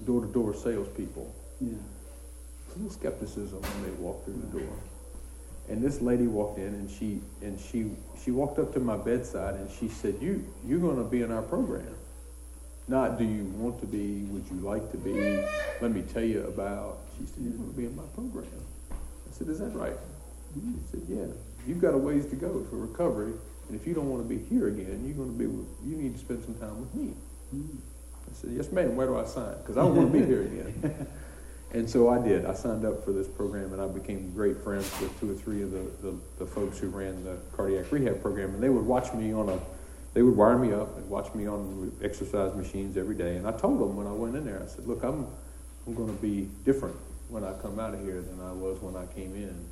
[0.05, 1.33] door-to-door salespeople.
[1.61, 1.69] Yeah.
[1.69, 4.75] A little skepticism when they walked through the door.
[5.69, 7.91] And this lady walked in, and she and she
[8.23, 11.31] she walked up to my bedside, and she said, "You you're going to be in
[11.31, 11.95] our program."
[12.87, 15.45] Not do you want to be, would you like to be?
[15.79, 16.99] Let me tell you about.
[17.17, 18.47] She said, You're going to be in my program.
[18.91, 19.95] I said, Is that right?
[20.53, 21.25] She said, Yeah.
[21.65, 23.33] You've got a ways to go for recovery,
[23.69, 25.45] and if you don't want to be here again, you're going to be.
[25.45, 27.13] With, you need to spend some time with me.
[27.51, 27.77] Hmm.
[28.29, 28.97] I said, Yes, ma'am.
[28.97, 29.55] Where do I sign?
[29.59, 31.07] Because I don't want to be here again.
[31.73, 32.45] and so I did.
[32.45, 35.61] I signed up for this program, and I became great friends with two or three
[35.63, 39.13] of the, the, the folks who ran the cardiac rehab program, and they would watch
[39.13, 39.59] me on a
[40.13, 43.35] they would wire me up and watch me on exercise machines every day.
[43.37, 45.27] And I told them when I went in there, I said, look, I'm,
[45.87, 46.95] I'm going to be different
[47.29, 49.65] when I come out of here than I was when I came in.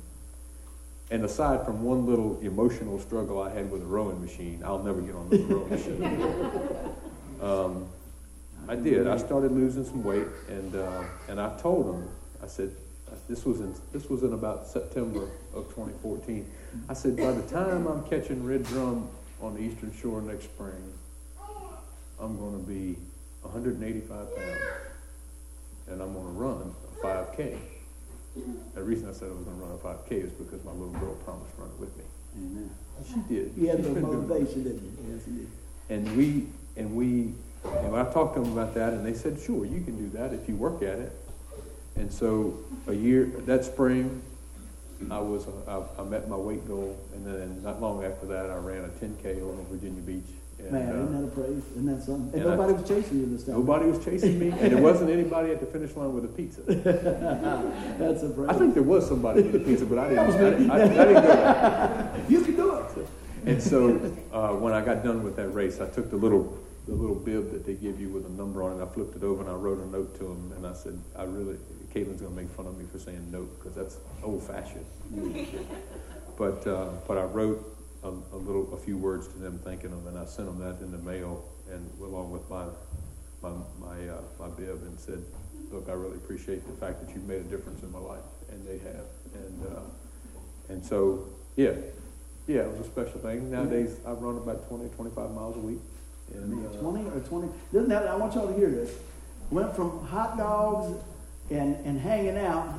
[1.10, 5.00] And aside from one little emotional struggle I had with a rowing machine, I'll never
[5.00, 6.94] get on the rowing machine.
[7.42, 7.88] Um,
[8.68, 9.06] I did.
[9.08, 12.08] I started losing some weight, and uh, and I told them,
[12.42, 12.70] I said,
[13.28, 16.48] this was in this was in about September of 2014.
[16.88, 19.08] I said, by the time I'm catching red drum
[19.40, 20.92] on the Eastern Shore next spring,
[22.20, 22.96] I'm going to be
[23.42, 24.58] 185 pounds,
[25.88, 27.58] and I'm going to run a 5K.
[28.74, 30.94] The reason I said I was going to run a 5K is because my little
[31.00, 32.04] girl promised to run it with me.
[32.36, 32.70] Amen.
[32.96, 33.52] And she did.
[33.58, 34.28] You had She's the been doing it.
[34.28, 35.14] motivation, didn't you?
[35.14, 35.48] Yes, you did.
[35.90, 36.46] And we,
[36.76, 39.96] and we, and I talked to them about that, and they said, sure, you can
[39.96, 41.12] do that if you work at it.
[41.96, 44.22] And so a year, that spring,
[45.10, 48.56] I was, I, I met my weight goal, and then not long after that, I
[48.56, 50.24] ran a 10K over Virginia Beach.
[50.58, 51.62] And, Man, uh, isn't that a praise?
[51.72, 52.32] Isn't that something?
[52.32, 53.54] And, and I- nobody was chasing you in this time.
[53.56, 56.60] Nobody was chasing me, and there wasn't anybody at the finish line with a pizza.
[57.98, 58.48] That's a praise.
[58.48, 60.20] I think there was somebody with a pizza, but I didn't.
[60.20, 61.22] I didn't, I, I didn't go.
[61.22, 62.24] There.
[62.28, 62.82] you can do it.
[63.44, 66.94] And so uh, when I got done with that race, I took the little the
[66.94, 68.82] little bib that they give you with a number on it.
[68.82, 71.24] I flipped it over and I wrote a note to him, and I said, "I
[71.24, 71.56] really,
[71.94, 74.86] Caitlin's going to make fun of me for saying note because that's old fashioned."
[76.36, 77.64] but uh, but I wrote
[78.02, 80.84] a, a little a few words to them, thanking them, and I sent them that
[80.84, 82.66] in the mail, and along with my
[83.42, 85.22] my my, uh, my bib, and said,
[85.70, 88.66] "Look, I really appreciate the fact that you've made a difference in my life," and
[88.66, 89.80] they have, and uh,
[90.68, 91.74] and so yeah,
[92.48, 93.50] yeah, it was a special thing.
[93.50, 95.78] Nowadays, I run about 20, 25 miles a week.
[96.30, 97.48] Uh, 20 or 20.
[97.72, 98.94] Doesn't that, I want y'all to hear this.
[99.50, 100.98] Went from hot dogs
[101.50, 102.74] and, and hanging out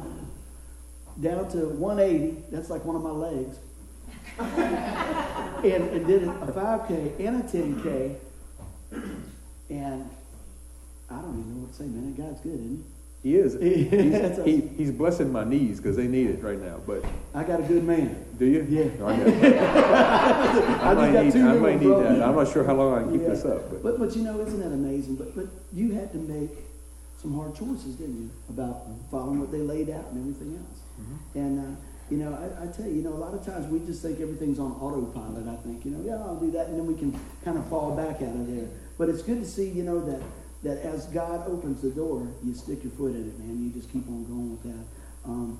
[1.21, 2.43] down to 180.
[2.51, 3.58] That's like one of my legs.
[4.39, 8.15] and, and did a 5K and a 10K.
[9.69, 10.10] And
[11.10, 12.15] I don't even know what to say, man.
[12.15, 12.92] That guy's good, isn't he
[13.23, 13.53] is.
[13.53, 16.81] He's, he, he's blessing my knees because they need it right now.
[16.86, 17.05] But?
[17.33, 18.25] I got a good man.
[18.38, 18.65] do you?
[18.69, 18.89] Yeah.
[18.99, 22.21] No, I, I, I might need, I might need that.
[22.21, 23.29] I'm not sure how long I can keep Yeah.
[23.29, 23.69] this up.
[23.69, 25.15] But But, but you know, isn't that amazing?
[25.15, 26.49] But, but you had to make
[27.21, 30.79] some hard choices, didn't you, about following what they laid out and everything else.
[31.01, 31.39] Mm-hmm.
[31.39, 33.79] And, uh, you know, I, I tell you, you know, a lot of times we
[33.86, 35.47] just think everything's on autopilot.
[35.47, 37.95] I think, you know, yeah, I'll do that, and then we can kind of fall
[37.95, 38.67] back out of there.
[38.97, 40.21] But it's good to see, you know, that,
[40.63, 43.63] that as God opens the door, you stick your foot in it, man.
[43.63, 44.86] You just keep on going with that.
[45.26, 45.60] Um,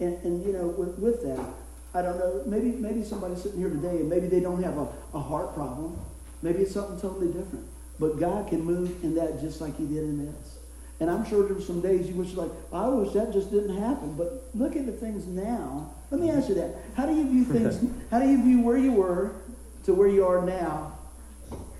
[0.00, 1.46] and, and, you know, with, with that,
[1.92, 4.88] I don't know, maybe, maybe somebody's sitting here today and maybe they don't have a,
[5.14, 5.98] a heart problem.
[6.42, 7.66] Maybe it's something totally different.
[7.98, 10.58] But God can move in that just like he did in this.
[11.00, 13.76] And I'm sure there were some days you wish like, I wish that just didn't
[13.76, 14.14] happen.
[14.14, 15.92] But look at the things now.
[16.10, 16.74] Let me ask you that.
[16.96, 19.32] How do you view things, how do you view where you were
[19.84, 20.98] to where you are now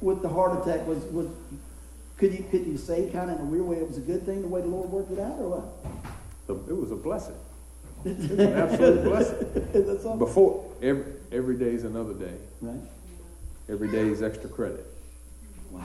[0.01, 0.87] with the heart attack?
[0.87, 1.29] Was, was,
[2.25, 4.25] could you, could you say kind of in a weird way it was a good
[4.25, 6.69] thing the way the Lord worked it out or what?
[6.69, 7.35] it was a blessing.
[8.03, 10.19] It was an absolute blessing.
[10.19, 12.35] Before every every day is another day.
[12.63, 12.81] Right?
[13.69, 14.87] Every day is extra credit.
[15.71, 15.85] Wow.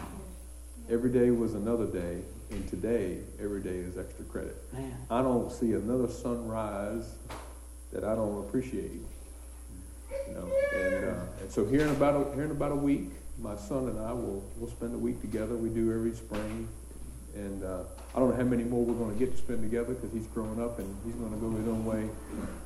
[0.90, 2.22] Every day was another day,
[2.52, 4.56] and today every day is extra credit.
[4.72, 4.96] Man.
[5.10, 7.16] I don't see another sunrise
[7.92, 9.02] that I don't appreciate.
[10.28, 13.12] You know, and, uh, and so here in about a, here in about a week,
[13.42, 15.56] my son and I will we'll spend a week together.
[15.56, 16.68] We do every spring,
[17.36, 19.94] and uh, I don't know how many more we're going to get to spend together
[19.94, 22.10] because he's growing up and he's going to go his own way.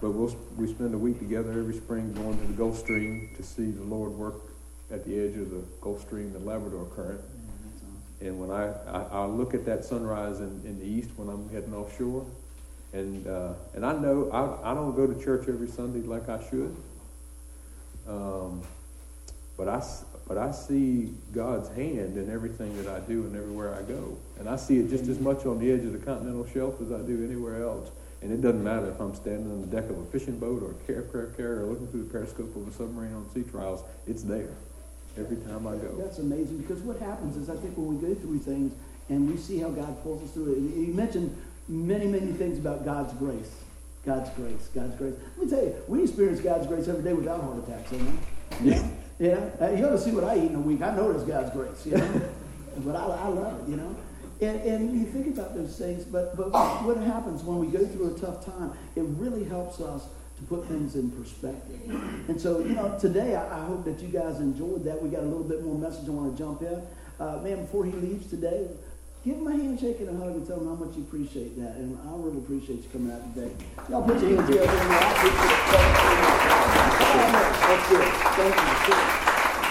[0.01, 3.43] But we'll we spend a week together every spring, going to the Gulf Stream to
[3.43, 4.35] see the Lord work
[4.91, 7.19] at the edge of the Gulf Stream, the Labrador Current.
[7.19, 8.27] that's awesome.
[8.27, 11.49] And when I, I, I look at that sunrise in, in the east when I'm
[11.49, 12.25] heading offshore,
[12.93, 16.39] and, uh, and I know I, I don't go to church every Sunday like I
[16.49, 16.75] should,
[18.07, 18.61] um,
[19.57, 19.83] but, I,
[20.27, 24.17] but I see God's hand in everything that I do and everywhere I go.
[24.39, 26.91] And I see it just as much on the edge of the continental shelf as
[26.91, 27.91] I do anywhere else.
[28.21, 30.71] And it doesn't matter if I'm standing on the deck of a fishing boat or
[30.71, 34.23] a aircraft carrier or looking through the periscope of a submarine on sea trials, it's
[34.23, 34.55] there
[35.17, 35.93] every time I go.
[35.99, 38.73] That's amazing because what happens is I think when we go through things
[39.09, 40.57] and we see how God pulls us through it.
[40.59, 41.35] You mentioned
[41.67, 43.51] many, many things about God's grace.
[44.05, 45.13] God's grace, God's grace.
[45.37, 48.19] Let me tell you, we experience God's grace every day without heart attacks, amen?
[48.61, 48.87] Yeah.
[49.23, 49.39] Yeah.
[49.61, 50.81] Uh, you ought to see what I eat in a week.
[50.81, 52.21] I know there's God's grace, you know?
[52.79, 53.95] but I, I love it, you know?
[54.41, 56.51] And, and you think about those things, but, but
[56.83, 60.67] what happens when we go through a tough time, it really helps us to put
[60.67, 61.79] things in perspective.
[62.27, 65.01] And so, you know, today I, I hope that you guys enjoyed that.
[65.01, 66.81] We got a little bit more message I want to jump in.
[67.17, 68.67] Uh, man, before he leaves today,
[69.23, 71.77] give him a handshake and a hug and tell him how much you appreciate that.
[71.77, 73.53] And I really appreciate you coming out today.
[73.87, 74.67] Y'all put your hands together.
[74.67, 76.23] Appreciate it.
[77.13, 78.07] That's good.
[78.07, 79.12] Thank you.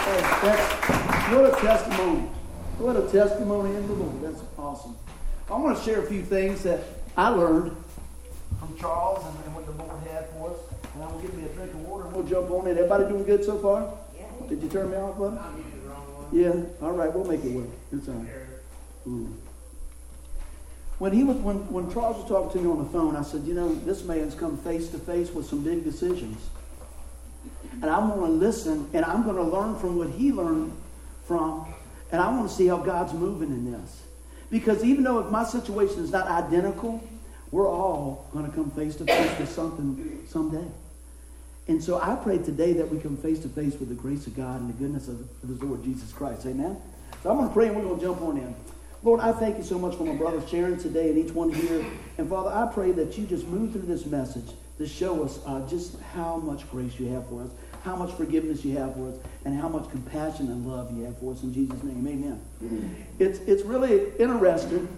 [0.04, 2.20] Hey, that's, what a testimony.
[2.78, 4.22] What a testimony in the Lord.
[4.22, 4.96] That's awesome.
[5.48, 6.80] I want to share a few things that
[7.16, 7.76] I learned
[8.58, 10.56] from Charles and, and what the Lord had for us.
[10.94, 12.76] And I'm going to give me a drink of water and we'll jump on in.
[12.76, 13.94] Everybody doing good so far?
[14.16, 14.48] Yeah.
[14.48, 15.38] Did you turn me off, bud?
[16.32, 16.52] Yeah.
[16.82, 17.12] All right.
[17.14, 17.68] We'll make it work.
[17.92, 18.28] It's all right.
[19.06, 19.32] Mm.
[20.98, 23.42] When he was when, when Charles was talking to me on the phone, I said,
[23.42, 26.38] you know, this man's come face to face with some big decisions.
[27.82, 30.72] And I'm going to listen and I'm going to learn from what he learned
[31.26, 31.66] from.
[32.10, 34.02] And I want to see how God's moving in this.
[34.50, 37.02] Because even though if my situation is not identical,
[37.50, 40.66] we're all going to come face to face with something someday.
[41.68, 44.36] And so I pray today that we come face to face with the grace of
[44.36, 46.46] God and the goodness of the Lord Jesus Christ.
[46.46, 46.76] Amen?
[47.22, 48.54] So I'm going to pray and we're going to jump on in.
[49.04, 51.84] Lord, I thank you so much for my brother sharing today and each one here.
[52.18, 55.66] And Father, I pray that you just move through this message to show us uh,
[55.68, 57.50] just how much grace you have for us,
[57.82, 61.18] how much forgiveness you have for us, and how much compassion and love you have
[61.18, 61.42] for us.
[61.42, 63.06] In Jesus' name, amen.
[63.18, 64.88] It's, it's really interesting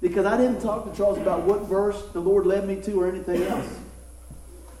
[0.00, 3.08] because I didn't talk to Charles about what verse the Lord led me to or
[3.08, 3.68] anything else.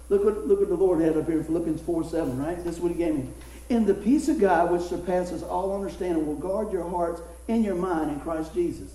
[0.08, 2.56] Look what, look what the Lord had up here in Philippians 4 7, right?
[2.64, 3.28] This is what he gave me.
[3.68, 7.76] In the peace of God, which surpasses all understanding, will guard your hearts and your
[7.76, 8.92] mind in Christ Jesus.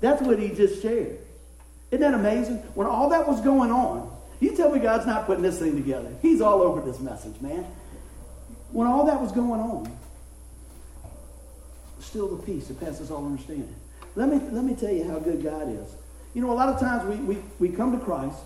[0.00, 1.18] That's what he just shared.
[1.90, 2.56] Isn't that amazing?
[2.74, 6.12] When all that was going on, you tell me God's not putting this thing together.
[6.22, 7.64] He's all over this message, man.
[8.72, 9.96] When all that was going on,
[12.00, 13.74] still the peace that passes all understanding.
[14.14, 15.94] Let me, let me tell you how good God is.
[16.34, 18.38] You know, a lot of times we, we, we come to Christ,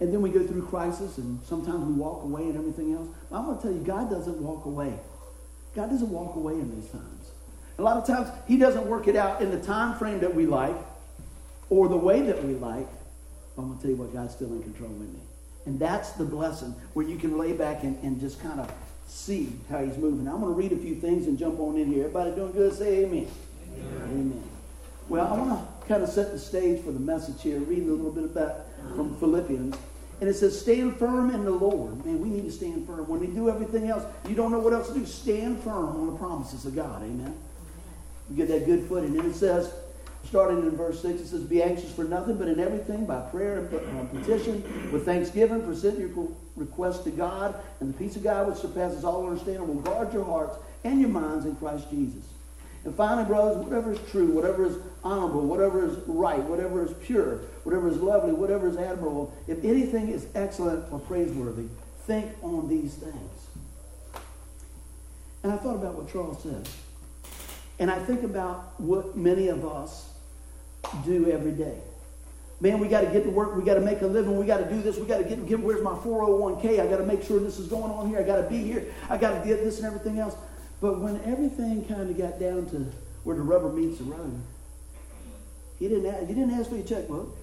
[0.00, 3.08] and then we go through crisis, and sometimes we walk away and everything else.
[3.30, 4.92] But I'm going to tell you, God doesn't walk away.
[5.74, 7.30] God doesn't walk away in these times.
[7.78, 10.46] A lot of times, He doesn't work it out in the time frame that we
[10.46, 10.76] like
[11.70, 12.86] or the way that we like.
[13.58, 15.18] But I'm going to tell you what, God's still in control with me.
[15.66, 18.72] And that's the blessing where you can lay back and, and just kind of
[19.08, 20.28] see how He's moving.
[20.28, 22.04] I'm going to read a few things and jump on in here.
[22.04, 22.72] Everybody doing good?
[22.72, 23.26] Say amen.
[24.04, 24.44] Amen.
[25.08, 27.94] Well, I want to kind of set the stage for the message here, reading a
[27.94, 28.60] little bit about
[28.94, 29.74] from Philippians.
[30.20, 32.06] And it says, stand firm in the Lord.
[32.06, 33.08] Man, we need to stand firm.
[33.08, 35.04] When we do everything else, you don't know what else to do.
[35.04, 37.02] Stand firm on the promises of God.
[37.02, 37.36] Amen.
[38.30, 39.18] You get that good footing.
[39.18, 39.72] And it says,
[40.28, 43.58] starting in verse 6, it says, Be anxious for nothing, but in everything, by prayer
[43.58, 44.62] and petition,
[44.92, 49.26] with thanksgiving, present your requests to God, and the peace of God, which surpasses all
[49.26, 52.24] understanding, will guard your hearts and your minds in Christ Jesus.
[52.84, 57.38] And finally, brothers, whatever is true, whatever is honorable, whatever is right, whatever is pure,
[57.64, 61.66] whatever is lovely, whatever is admirable, if anything is excellent or praiseworthy,
[62.06, 63.48] think on these things.
[65.42, 66.68] And I thought about what Charles said.
[67.78, 70.07] And I think about what many of us
[71.04, 71.78] do every day.
[72.60, 73.54] Man, we got to get to work.
[73.54, 74.36] We got to make a living.
[74.36, 74.96] We got to do this.
[74.96, 76.80] We got to get, get, where's my 401k?
[76.80, 78.18] I got to make sure this is going on here.
[78.18, 78.86] I got to be here.
[79.08, 80.34] I got to get this and everything else.
[80.80, 82.86] But when everything kind of got down to
[83.22, 84.40] where the rubber meets the road,
[85.78, 87.36] he didn't ask, he didn't ask for your checkbook.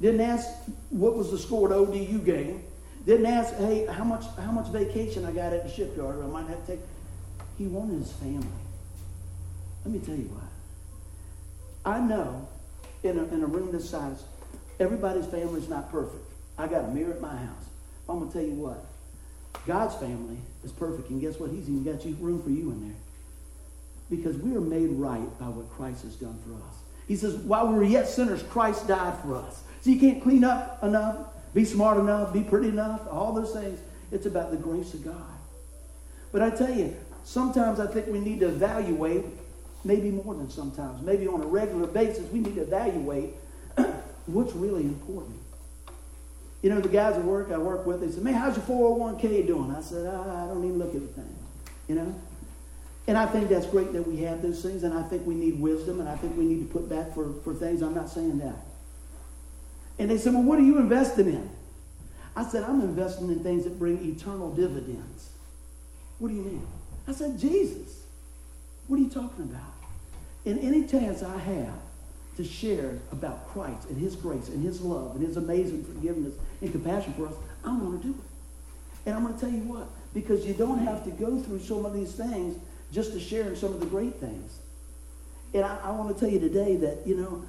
[0.00, 0.48] Didn't ask
[0.90, 2.64] what was the score at ODU game.
[3.04, 6.48] Didn't ask, hey, how much how much vacation I got at the shipyard I might
[6.48, 6.80] have to take.
[7.56, 8.46] He wanted his family.
[9.84, 11.92] Let me tell you why.
[11.94, 12.48] I know
[13.08, 14.24] in a, in a room this size,
[14.80, 16.24] everybody's family is not perfect.
[16.58, 17.64] I got a mirror at my house.
[18.08, 18.84] I'm going to tell you what.
[19.66, 21.10] God's family is perfect.
[21.10, 21.50] And guess what?
[21.50, 22.96] He's even got you room for you in there.
[24.08, 26.74] Because we are made right by what Christ has done for us.
[27.08, 29.62] He says, while we were yet sinners, Christ died for us.
[29.80, 31.16] So you can't clean up enough,
[31.54, 33.80] be smart enough, be pretty enough, all those things.
[34.12, 35.14] It's about the grace of God.
[36.32, 39.24] But I tell you, sometimes I think we need to evaluate,
[39.86, 43.34] maybe more than sometimes, maybe on a regular basis, we need to evaluate
[44.26, 45.38] what's really important.
[46.62, 49.46] You know, the guys at work I work with, they said, man, how's your 401k
[49.46, 49.70] doing?
[49.70, 51.36] I said, I don't even look at the thing.
[51.86, 52.14] You know?
[53.06, 55.60] And I think that's great that we have those things, and I think we need
[55.60, 57.82] wisdom, and I think we need to put back for, for things.
[57.82, 58.56] I'm not saying that.
[59.98, 61.48] And they said, well, what are you investing in?
[62.34, 65.30] I said, I'm investing in things that bring eternal dividends.
[66.18, 66.66] What do you mean?
[67.06, 68.05] I said, Jesus.
[68.88, 69.74] What are you talking about?
[70.44, 71.74] In any chance I have
[72.36, 76.70] to share about Christ and His grace and His love and His amazing forgiveness and
[76.70, 77.34] compassion for us,
[77.64, 79.06] I'm going to do it.
[79.06, 81.84] And I'm going to tell you what, because you don't have to go through some
[81.84, 82.58] of these things
[82.92, 84.58] just to share in some of the great things.
[85.54, 87.44] And I, I want to tell you today that, you know,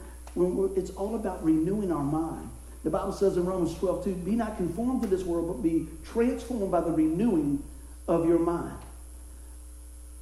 [0.76, 2.50] it's all about renewing our mind.
[2.84, 5.88] The Bible says in Romans 12, 2, be not conformed to this world, but be
[6.06, 7.64] transformed by the renewing
[8.08, 8.78] of your mind.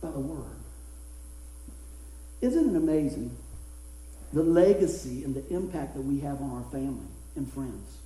[0.01, 0.55] By the word.
[2.46, 3.36] Isn't it amazing
[4.32, 7.98] the legacy and the impact that we have on our family and friends?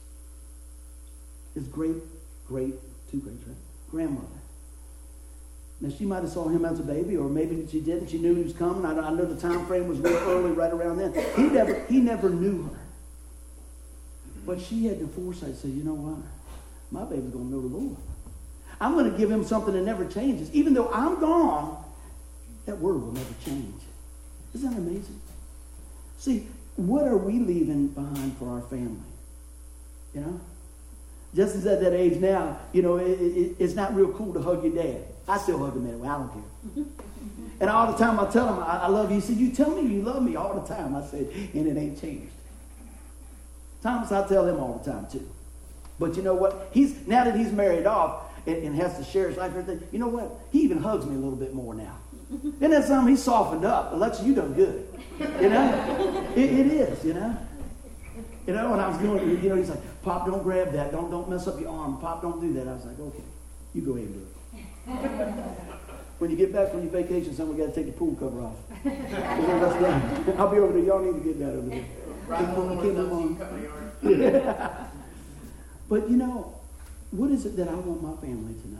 [1.53, 1.97] His great,
[2.47, 2.75] great,
[3.11, 3.35] two great
[3.91, 4.27] grandmother.
[5.81, 8.11] Now she might have saw him as a baby, or maybe she didn't.
[8.11, 8.85] She knew he was coming.
[8.85, 11.13] I, I know the time frame was real early, right around then.
[11.35, 12.79] He never, he never knew her.
[14.45, 16.23] But she had the foresight to say, you know what?
[16.91, 17.97] My baby's going to know the Lord.
[18.79, 20.49] I'm going to give him something that never changes.
[20.53, 21.83] Even though I'm gone,
[22.65, 23.81] that word will never change.
[24.53, 25.19] Isn't that amazing?
[26.17, 29.01] See, what are we leaving behind for our family?
[30.13, 30.41] You know?
[31.35, 34.41] Just as at that age now, you know, it, it, it's not real cool to
[34.41, 35.03] hug your dad.
[35.27, 36.07] I still hug him anyway.
[36.07, 36.83] I don't care.
[37.61, 39.15] and all the time I tell him, I, I, love you.
[39.15, 40.95] He said, you tell me you love me all the time.
[40.95, 42.31] I said, and it ain't changed.
[43.83, 45.29] Thomas, I tell him all the time too.
[45.99, 46.69] But you know what?
[46.71, 49.99] He's Now that he's married off and, and has to share his life, everything, you
[49.99, 50.31] know what?
[50.51, 51.95] He even hugs me a little bit more now.
[52.29, 53.93] And then some, He softened up.
[53.93, 54.87] Alexa, you done good.
[55.19, 56.27] You know?
[56.35, 57.37] it, it is, you know?
[58.47, 60.91] You know, when I was going, you know, he's like, Pop, don't grab that.
[60.91, 61.99] Don't, don't mess up your arm.
[61.99, 62.67] Pop, don't do that.
[62.67, 63.23] I was like, okay,
[63.73, 64.29] you go ahead and do it
[66.19, 68.55] when you get back from your vacation, someone got to take the pool cover off.
[70.37, 70.83] I'll be over there.
[70.83, 71.85] Y'all need to get that over there.
[75.89, 76.55] but you know,
[77.11, 78.79] what is it that I want my family to know?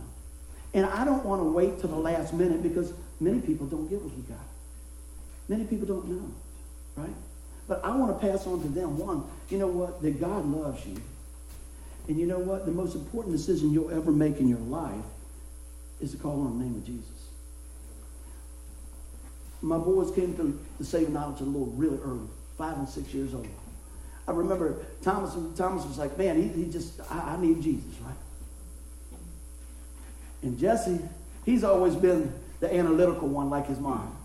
[0.73, 4.01] And I don't want to wait till the last minute because many people don't get
[4.01, 4.37] what he got.
[5.47, 6.31] Many people don't know,
[6.95, 7.15] right?
[7.67, 10.01] But I want to pass on to them one, you know what?
[10.01, 11.01] That God loves you.
[12.07, 12.65] And you know what?
[12.65, 15.05] The most important decision you'll ever make in your life
[16.01, 17.05] is to call on the name of Jesus.
[19.61, 23.13] My boys came to the saving knowledge of the Lord really early, five and six
[23.13, 23.47] years old.
[24.27, 28.15] I remember Thomas, Thomas was like, man, he, he just, I, I need Jesus, right?
[30.41, 30.99] And Jesse,
[31.45, 34.15] he's always been the analytical one like his mom.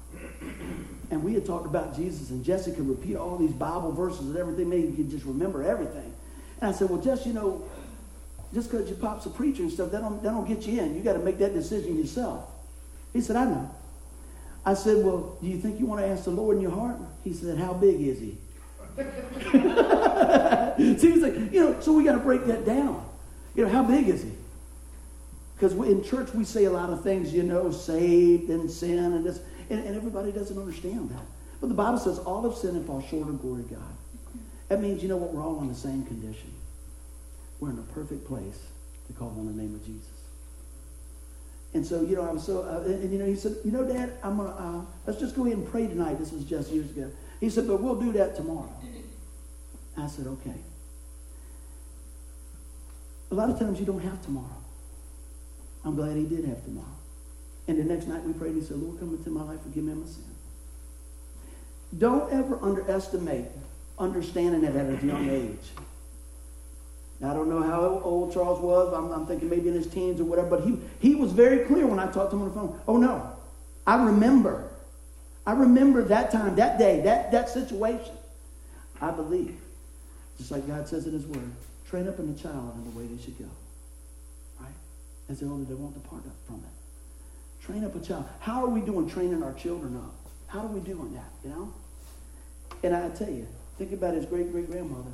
[1.10, 4.36] And we had talked about Jesus, and Jesse could repeat all these Bible verses and
[4.36, 4.68] everything.
[4.68, 6.12] Maybe he could just remember everything.
[6.60, 7.64] And I said, well, Jesse, you know,
[8.52, 10.96] just because your pop's a preacher and stuff, that don't, that don't get you in.
[10.96, 12.50] You got to make that decision yourself.
[13.12, 13.70] He said, I know.
[14.66, 16.96] I said, well, do you think you want to ask the Lord in your heart?
[17.22, 18.38] He said, how big is he?
[20.98, 23.04] See, he's like, you know, so we got to break that down.
[23.54, 24.32] You know, how big is he?
[25.54, 29.24] Because in church we say a lot of things, you know, saved and sin and
[29.24, 29.40] this,
[29.70, 31.22] and, and everybody doesn't understand that.
[31.60, 33.96] But the Bible says all of sin and fall short of glory of God.
[34.68, 36.54] That means, you know what, we're all in the same condition
[37.64, 38.58] we're in a perfect place
[39.06, 40.08] to call on the name of Jesus.
[41.72, 43.72] And so, you know, I was so, uh, and, and, you know, he said, you
[43.72, 46.18] know, Dad, I'm gonna uh, let's just go ahead and pray tonight.
[46.18, 47.10] This was just years ago.
[47.40, 48.72] He said, but we'll do that tomorrow.
[49.96, 50.54] I said, okay.
[53.30, 54.63] A lot of times you don't have tomorrow.
[55.84, 56.86] I'm glad he did have tomorrow.
[57.66, 59.84] And the next night we prayed, and he said, Lord, come into my life, forgive
[59.84, 60.24] me my sin.
[61.96, 63.46] Don't ever underestimate
[63.98, 65.70] understanding at a young age.
[67.24, 68.92] I don't know how old Charles was.
[68.92, 70.50] I'm, I'm, thinking maybe in his teens or whatever.
[70.50, 72.80] But he, he was very clear when I talked to him on the phone.
[72.86, 73.32] Oh, no.
[73.86, 74.68] I remember.
[75.46, 78.12] I remember that time, that day, that, that situation.
[79.00, 79.56] I believe.
[80.38, 81.50] Just like God says in his word.
[81.88, 83.46] Train up in the child in the way they should go.
[85.28, 87.64] As the older they won't depart from it.
[87.64, 88.26] Train up a child.
[88.40, 90.14] How are we doing training our children up?
[90.46, 91.30] How are we doing that?
[91.42, 91.74] You know?
[92.82, 93.46] And I tell you,
[93.78, 95.10] think about his great great grandmother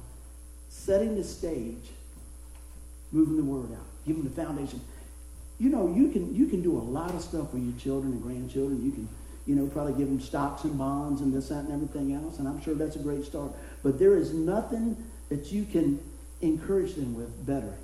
[0.71, 1.91] setting the stage,
[3.13, 4.81] moving the word out, giving the foundation.
[5.59, 8.23] You know, you can you can do a lot of stuff for your children and
[8.23, 8.83] grandchildren.
[8.83, 9.09] You can,
[9.47, 12.39] you know, probably give them stocks and bonds and this, that, and everything else.
[12.39, 13.53] And I'm sure that's a great start.
[13.83, 14.97] But there is nothing
[15.29, 16.01] that you can
[16.41, 17.75] encourage them with better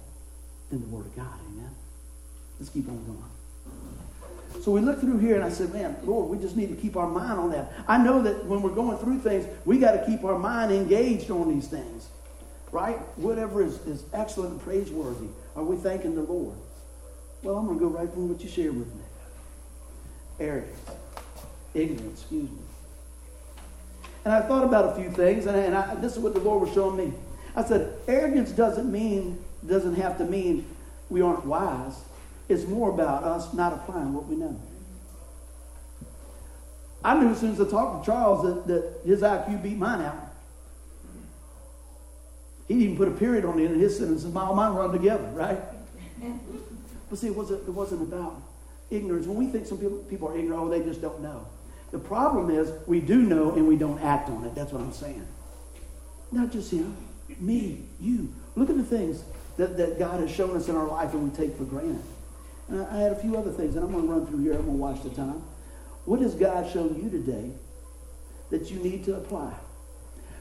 [0.70, 1.38] than the Word of God.
[1.48, 1.70] Amen.
[2.58, 4.62] Let's keep on going.
[4.62, 6.96] So we looked through here and I said, man, Lord, we just need to keep
[6.96, 7.72] our mind on that.
[7.86, 11.30] I know that when we're going through things, we got to keep our mind engaged
[11.30, 12.08] on these things
[12.76, 12.98] right?
[13.16, 15.28] Whatever is, is excellent and praiseworthy.
[15.54, 16.54] Are we thanking the Lord?
[17.42, 19.02] Well, I'm going to go right from what you shared with me.
[20.40, 20.78] Arrogance.
[21.74, 22.58] Ignorance, excuse me.
[24.24, 26.62] And I thought about a few things, and, and I, this is what the Lord
[26.62, 27.16] was showing me.
[27.54, 30.66] I said, arrogance doesn't mean, doesn't have to mean
[31.08, 31.94] we aren't wise.
[32.48, 34.60] It's more about us not applying what we know.
[37.04, 40.02] I knew as soon as I talked to Charles that, that his IQ beat mine
[40.02, 40.16] out.
[42.66, 44.74] He didn't even put a period on the end of his sentence, and my mine
[44.74, 45.58] run together, right?
[47.08, 48.42] But see, it wasn't, it wasn't about
[48.90, 49.28] ignorance.
[49.28, 51.46] When we think some people, people are ignorant, oh, they just don't know.
[51.92, 54.56] The problem is we do know and we don't act on it.
[54.56, 55.24] That's what I'm saying.
[56.32, 56.96] Not just him,
[57.38, 58.34] me, you.
[58.56, 59.22] Look at the things
[59.56, 62.02] that, that God has shown us in our life and we take for granted.
[62.68, 64.54] And I, had a few other things, and I'm going to run through here.
[64.54, 65.42] I'm going to watch the time.
[66.04, 67.50] What has God shown you today
[68.50, 69.52] that you need to apply?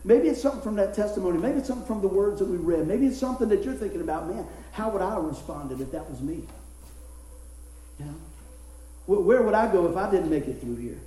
[0.04, 1.40] Maybe it's something from that testimony.
[1.40, 2.88] Maybe it's something from the words that we read.
[2.88, 6.10] Maybe it's something that you're thinking about, man, how would I have responded if that
[6.10, 6.44] was me?
[8.00, 8.16] You know?
[9.08, 11.00] Where would I go if I didn't make it through here?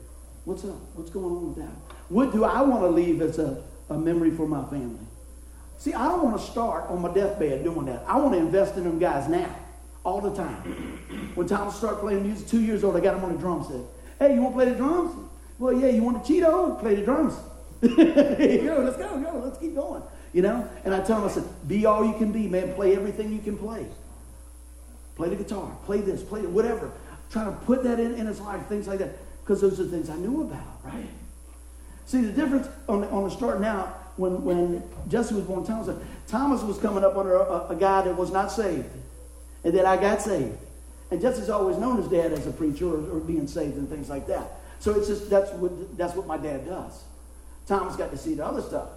[0.45, 0.77] What's up?
[0.95, 1.73] What's going on with that?
[2.09, 5.05] What do I want to leave as a, a memory for my family?
[5.79, 8.05] See, I don't want to start on my deathbed doing that.
[8.07, 9.55] I want to invest in them guys now,
[10.09, 10.57] all the time.
[11.35, 13.81] When Thomas started playing music, two years old, I got him on the drum set.
[14.19, 15.15] Hey, you want to play the drums?
[15.59, 16.81] Well, yeah, you want the Cheeto?
[16.81, 17.35] Play the drums.
[17.83, 20.03] go, let's go, go, let's keep going.
[20.33, 20.69] You know?
[20.85, 22.75] And I tell him, I said, be all you can be, man.
[22.75, 23.87] Play everything you can play.
[25.15, 26.91] Play the guitar, play this, play it, whatever.
[27.31, 29.11] Try to put that in, in his life, things like that.
[29.43, 31.09] Because those are the things I knew about, right?
[32.07, 35.95] See, the difference on the, on the starting out, when, when Jesse was born, Thomas,
[36.27, 38.89] Thomas was coming up under a, a guy that was not saved.
[39.69, 40.57] And then I got saved.
[41.11, 44.09] And Jesse's always known his dad as a preacher or, or being saved and things
[44.09, 44.51] like that.
[44.79, 47.05] So it's just, that's what, that's what my dad does.
[47.67, 48.89] Thomas got to see the other stuff.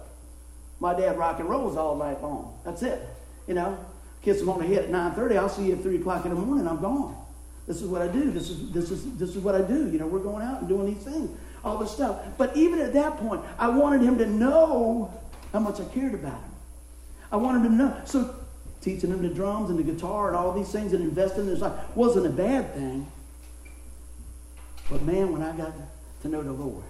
[0.80, 2.58] My dad rock and rolls all night long.
[2.64, 3.06] That's it.
[3.46, 3.84] You know,
[4.22, 5.36] kiss him on the head at 9.30.
[5.36, 6.66] I'll see you at 3 o'clock in the morning.
[6.66, 7.22] I'm gone.
[7.66, 8.30] This is what I do.
[8.30, 9.90] This is, this is, this is what I do.
[9.90, 12.18] You know, we're going out and doing these things, all this stuff.
[12.38, 15.12] But even at that point, I wanted him to know
[15.52, 16.50] how much I cared about him.
[17.30, 18.00] I wanted him to know.
[18.06, 18.41] So
[18.82, 21.60] teaching him the drums and the guitar and all these things and investing in his
[21.60, 23.10] life wasn't a bad thing.
[24.90, 25.72] But man, when I got
[26.22, 26.84] to know the Lord,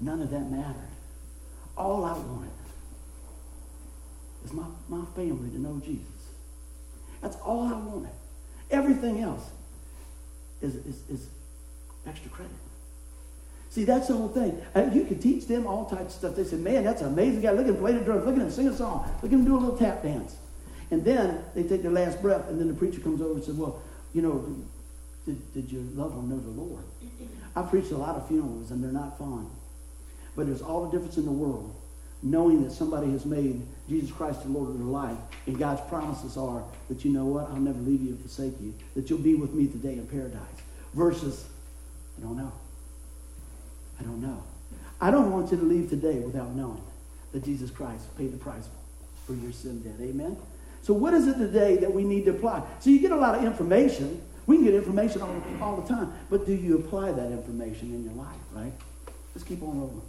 [0.00, 0.76] none of that mattered.
[1.76, 2.50] All I wanted
[4.44, 6.04] is my, my family to know Jesus.
[7.20, 8.12] That's all I wanted.
[8.70, 9.50] Everything else
[10.60, 11.28] is, is, is
[12.06, 12.52] extra credit.
[13.70, 14.60] See, that's the whole thing.
[14.74, 16.36] Uh, you can teach them all types of stuff.
[16.36, 17.52] They say, man, that's an amazing guy.
[17.52, 18.26] Look at him play the drums.
[18.26, 19.08] Look at him sing a song.
[19.22, 20.36] Look at him do a little tap dance.
[20.90, 23.54] And then they take their last breath, and then the preacher comes over and says,
[23.54, 23.80] well,
[24.12, 24.56] you know,
[25.24, 26.84] did, did your loved one know the Lord?
[27.56, 29.48] I preached a lot of funerals, and they're not fun.
[30.36, 31.74] But there's all the difference in the world
[32.22, 35.16] knowing that somebody has made Jesus Christ the Lord of their life,
[35.46, 38.74] and God's promises are that you know what, I'll never leave you and forsake you,
[38.94, 40.40] that you'll be with me today in paradise.
[40.92, 41.46] Versus,
[42.18, 42.52] I don't know.
[43.98, 44.42] I don't know.
[45.00, 46.82] I don't want you to leave today without knowing
[47.32, 48.68] that Jesus Christ paid the price
[49.26, 49.94] for your sin debt.
[50.00, 50.36] Amen?
[50.82, 52.62] So what is it today that we need to apply?
[52.80, 54.22] So you get a lot of information.
[54.46, 56.12] We can get information all, all the time.
[56.30, 58.72] But do you apply that information in your life, right?
[59.34, 60.02] Let's keep on rolling.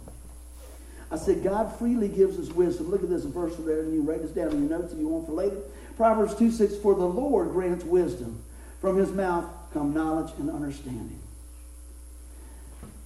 [1.10, 2.90] I said, God freely gives us wisdom.
[2.90, 5.08] Look at this verse there, and you write this down in your notes if you
[5.08, 5.58] want for later.
[5.96, 8.42] Proverbs 2 6 For the Lord grants wisdom.
[8.80, 11.20] From his mouth come knowledge and understanding.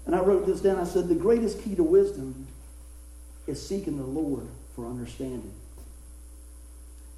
[0.07, 0.79] And I wrote this down.
[0.79, 2.47] I said, The greatest key to wisdom
[3.47, 5.53] is seeking the Lord for understanding.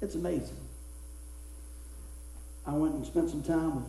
[0.01, 0.57] It's amazing.
[2.65, 3.85] I went and spent some time with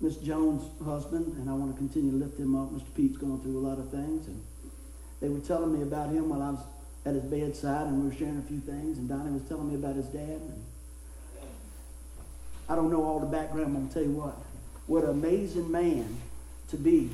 [0.00, 2.70] Miss Jones' husband, and I want to continue to lift him up.
[2.72, 2.94] Mr.
[2.94, 4.42] Pete's going through a lot of things, and
[5.20, 6.60] they were telling me about him while I was
[7.04, 9.74] at his bedside, and we were sharing a few things, and Donnie was telling me
[9.74, 10.40] about his dad.
[12.68, 14.36] I don't know all the background, I'm going to tell you what.
[14.86, 16.16] What an amazing man
[16.68, 17.10] to be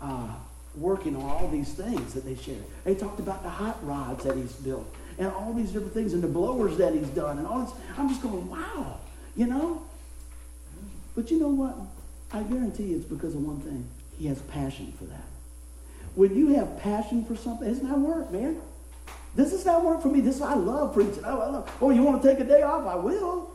[0.00, 0.28] uh,
[0.76, 2.64] working on all these things that they shared.
[2.84, 6.22] They talked about the hot rods that he's built, and all these different things, and
[6.22, 7.74] the blowers that he's done, and all this.
[7.96, 8.98] I'm just going, wow,
[9.36, 9.82] you know?
[11.14, 11.76] But you know what?
[12.32, 13.86] I guarantee it's because of one thing.
[14.18, 15.24] He has passion for that.
[16.14, 18.60] When you have passion for something, it's not work, man.
[19.34, 20.20] This is not work for me.
[20.20, 21.22] This I love preaching.
[21.24, 21.76] Oh, I love.
[21.80, 22.86] Oh, you want to take a day off?
[22.86, 23.50] I will,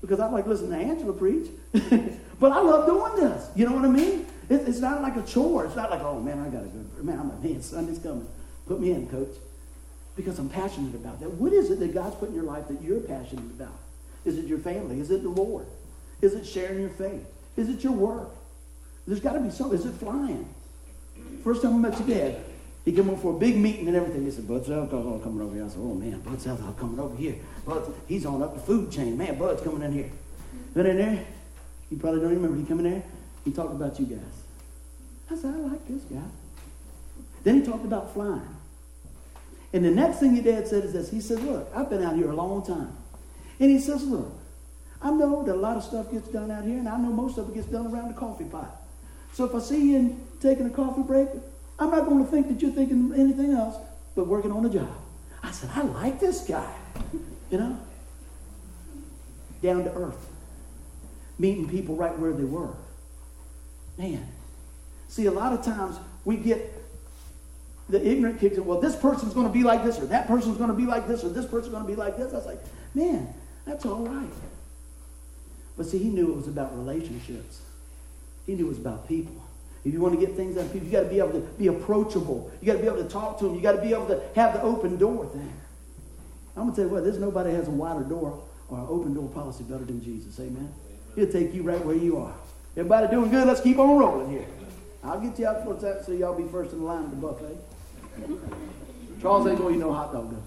[0.00, 1.48] because I like listening to Angela preach.
[1.72, 3.48] but I love doing this.
[3.54, 4.26] You know what I mean?
[4.50, 5.64] It, it's not like a chore.
[5.64, 7.02] It's not like, oh man, I got to go.
[7.02, 7.62] Man, I'm a man.
[7.62, 8.28] Sunday's coming.
[8.66, 9.34] Put me in, coach,
[10.16, 11.30] because I'm passionate about that.
[11.30, 13.78] What is it that God's put in your life that you're passionate about?
[14.24, 15.00] Is it your family?
[15.00, 15.66] Is it the Lord?
[16.20, 17.26] Is it sharing your faith?
[17.56, 18.30] Is it your work?
[19.06, 19.78] There's got to be something.
[19.78, 20.48] Is it flying?
[21.42, 22.44] First time I met your dad,
[22.84, 24.24] he came over for a big meeting and everything.
[24.24, 25.64] He said, Bud's alcohol coming over here.
[25.64, 27.36] I said, oh, man, Bud's alcohol coming over here.
[27.66, 29.16] Bud, he's on up the food chain.
[29.16, 30.10] Man, Bud's coming in here.
[30.74, 31.24] Went in there.
[31.90, 32.56] You probably don't remember.
[32.58, 33.02] He come in there.
[33.44, 34.18] He talked about you guys.
[35.30, 36.22] I said, I like this guy.
[37.42, 38.56] Then he talked about flying.
[39.74, 41.10] And the next thing your dad said is this.
[41.10, 42.96] He said, look, I've been out here a long time.
[43.58, 44.32] And he says, look,
[45.02, 47.38] I know that a lot of stuff gets done out here, and I know most
[47.38, 48.82] of it gets done around the coffee pot.
[49.32, 51.28] So if I see you taking a coffee break,
[51.80, 53.74] I'm not going to think that you're thinking anything else
[54.14, 54.94] but working on the job.
[55.42, 56.72] I said, I like this guy.
[57.50, 57.78] You know?
[59.62, 60.28] Down to earth.
[61.38, 62.74] Meeting people right where they were.
[63.98, 64.26] Man.
[65.08, 66.83] See, a lot of times we get
[67.88, 68.64] the ignorant kicks in.
[68.64, 71.06] Well, this person's going to be like this, or that person's going to be like
[71.06, 72.32] this, or this person's going to be like this.
[72.32, 72.60] I was like,
[72.94, 73.32] man,
[73.64, 74.32] that's all right.
[75.76, 77.60] But see, he knew it was about relationships.
[78.46, 79.34] He knew it was about people.
[79.84, 81.40] If you want to get things out of people, you got to be able to
[81.40, 82.50] be approachable.
[82.60, 83.54] You got to be able to talk to them.
[83.54, 85.52] You got to be able to have the open door thing.
[86.56, 89.28] I'm to tell you what, there's nobody has a wider door or an open door
[89.28, 90.38] policy better than Jesus.
[90.40, 90.72] Amen.
[91.16, 92.32] He'll take you right where you are.
[92.76, 93.46] Everybody doing good?
[93.46, 94.46] Let's keep on rolling here.
[95.02, 97.56] I'll get you out for that so y'all be first in line at the buffet.
[99.20, 100.42] Charles ain't going to eat no hot dog though.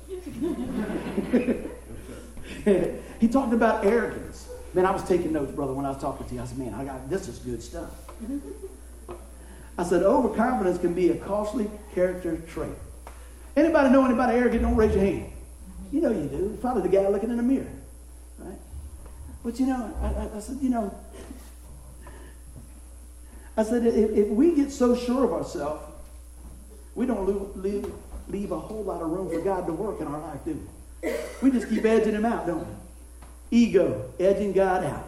[3.20, 4.49] he talked about arrogance.
[4.74, 6.41] Man, I was taking notes, brother, when I was talking to you.
[6.41, 7.89] I said, man, I got this is good stuff.
[9.78, 12.72] I said, overconfidence can be a costly character trait.
[13.55, 14.61] Anybody know anybody arrogant?
[14.61, 15.32] Don't raise your hand.
[15.91, 16.57] You know you do.
[16.61, 17.72] Probably the guy looking in the mirror,
[18.38, 18.57] right?
[19.43, 20.93] But you know, I, I, I said, you know,
[23.55, 25.84] I said, if, if, we get so sure of ourselves,
[26.98, 27.86] we don't leave,
[28.28, 30.60] leave a whole lot of room for God to work in our life, do
[31.04, 31.14] we?
[31.43, 32.74] We just keep edging him out, don't we?
[33.52, 35.08] Ego, edging God out.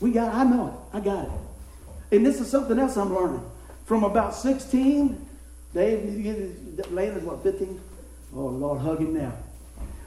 [0.00, 0.96] We got, I know it.
[0.96, 2.16] I got it.
[2.16, 3.42] And this is something else I'm learning.
[3.84, 5.28] From about 16,
[5.74, 7.78] Dave, Landon's what, 15?
[8.34, 9.34] Oh, Lord, hug him now.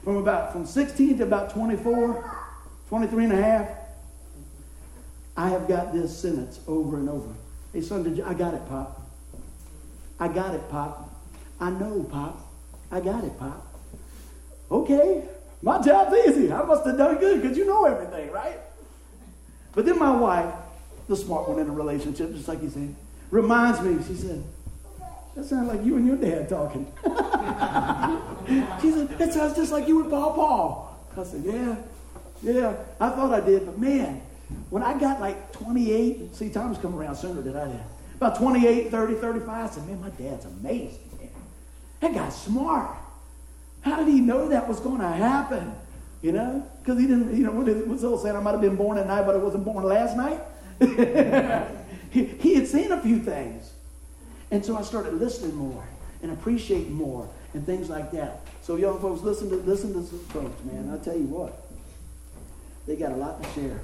[0.02, 2.36] From about, from 16 to about 24,
[2.88, 3.68] 23 and a half,
[5.36, 7.32] I have got this sentence over and over.
[7.72, 9.00] Hey, son, did you, I got it, Pop.
[10.18, 11.01] I got it, Pop.
[11.62, 12.44] I know, Pop.
[12.90, 13.64] I got it, Pop.
[14.68, 15.22] Okay,
[15.62, 16.50] my job's easy.
[16.52, 18.58] I must have done good because you know everything, right?
[19.72, 20.52] But then my wife,
[21.08, 22.92] the smart one in a relationship, just like you said,
[23.30, 24.42] reminds me, she said,
[25.36, 26.84] that sounds like you and your dad talking.
[28.82, 31.06] she said, that sounds just like you and Paul Paul.
[31.16, 31.76] I said, yeah,
[32.42, 34.20] yeah, I thought I did, but man,
[34.70, 37.80] when I got like 28, see, time's come around sooner than I did.
[38.16, 41.11] About 28, 30, 35, I said, man, my dad's amazing.
[42.02, 42.96] That guy's smart.
[43.80, 45.72] How did he know that was going to happen?
[46.20, 46.68] You know?
[46.80, 48.36] Because he didn't, you know, what's the old saying?
[48.36, 50.40] I might have been born at night, but I wasn't born last night.
[52.10, 53.72] he, he had seen a few things.
[54.50, 55.84] And so I started listening more
[56.22, 58.40] and appreciating more and things like that.
[58.62, 60.90] So young folks, listen to listen to some folks, man.
[60.92, 61.66] I tell you what,
[62.86, 63.80] they got a lot to share,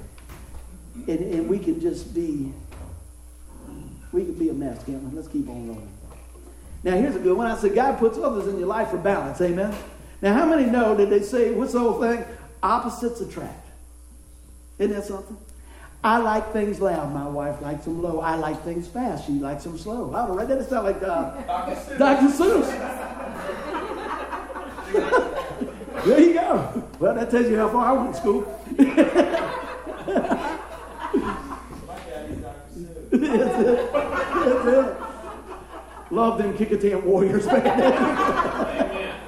[1.07, 2.53] and, and we can just be
[4.11, 5.15] we can be a mess, can't we?
[5.15, 5.98] Let's keep on rolling.
[6.83, 7.47] Now, here's a good one.
[7.47, 9.41] I said, God puts others in your life for balance.
[9.41, 9.75] Amen.
[10.21, 12.23] Now, how many know that they say, what's the whole thing?
[12.63, 13.67] Opposites attract.
[14.77, 15.37] Isn't that something?
[16.03, 17.13] I like things loud.
[17.13, 18.21] My wife likes them low.
[18.21, 19.25] I like things fast.
[19.25, 20.13] She likes them slow.
[20.15, 20.45] I don't know.
[20.45, 21.41] That sound like uh,
[21.97, 22.27] Dr.
[22.27, 22.69] Seuss.
[26.05, 26.83] there you go.
[26.99, 28.63] Well, that tells you how far I went to school.
[33.11, 33.91] That's it.
[33.91, 34.98] That's it.
[36.11, 37.63] Love them Kecoughtan Warriors, man.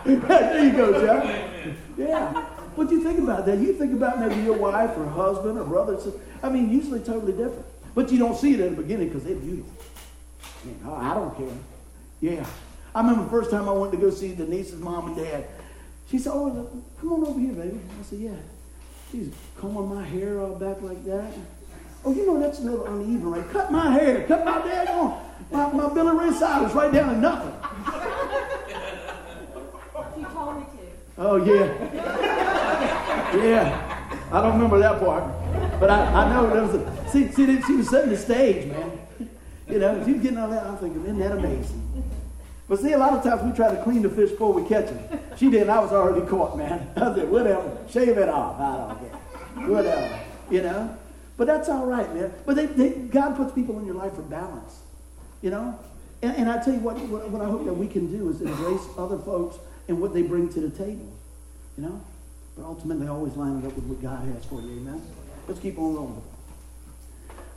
[0.06, 1.76] there you go, Jeff.
[1.98, 2.44] Yeah.
[2.76, 3.60] What do you think about that?
[3.60, 6.00] You think about maybe your wife or husband or brother.
[6.42, 7.66] I mean, usually totally different.
[7.94, 9.72] But you don't see it in the beginning because they're beautiful.
[10.90, 11.56] I don't care.
[12.22, 12.46] Yeah.
[12.96, 15.46] I remember the first time I went to go see the niece's mom and dad.
[16.10, 16.70] She said, Oh,
[17.00, 17.80] come on over here, baby.
[18.00, 18.32] I said, Yeah.
[19.12, 21.34] She's combing my hair all back like that.
[22.04, 23.50] Oh, you know that's a little uneven, right?
[23.52, 25.22] Cut my hair, cut my dad on.
[25.52, 27.54] My, my Billy Ray Cyrus right down to nothing.
[30.18, 30.70] You told me to.
[31.18, 31.66] Oh, yeah.
[33.36, 34.18] Yeah.
[34.32, 35.24] I don't remember that part.
[35.80, 38.92] But I, I know there was a, see, see, she was setting the stage, man.
[39.68, 40.64] You know, she was getting all that.
[40.66, 42.04] I'm thinking, isn't that amazing?
[42.68, 44.90] But see, a lot of times we try to clean the fish before we catch
[44.90, 45.00] him.
[45.38, 45.70] She didn't.
[45.70, 46.90] I was already caught, man.
[46.96, 48.60] I said, whatever, shave it off.
[48.60, 49.70] I don't care.
[49.70, 50.98] Whatever, you know?
[51.42, 52.32] But that's all right, man.
[52.46, 54.82] But they, they, God puts people in your life for balance,
[55.42, 55.74] you know?
[56.22, 58.42] And, and I tell you what, what, what I hope that we can do is
[58.42, 61.12] embrace other folks and what they bring to the table,
[61.76, 62.00] you know?
[62.56, 65.02] But ultimately, always line it up with what God has for you, amen?
[65.48, 66.22] Let's keep on rolling.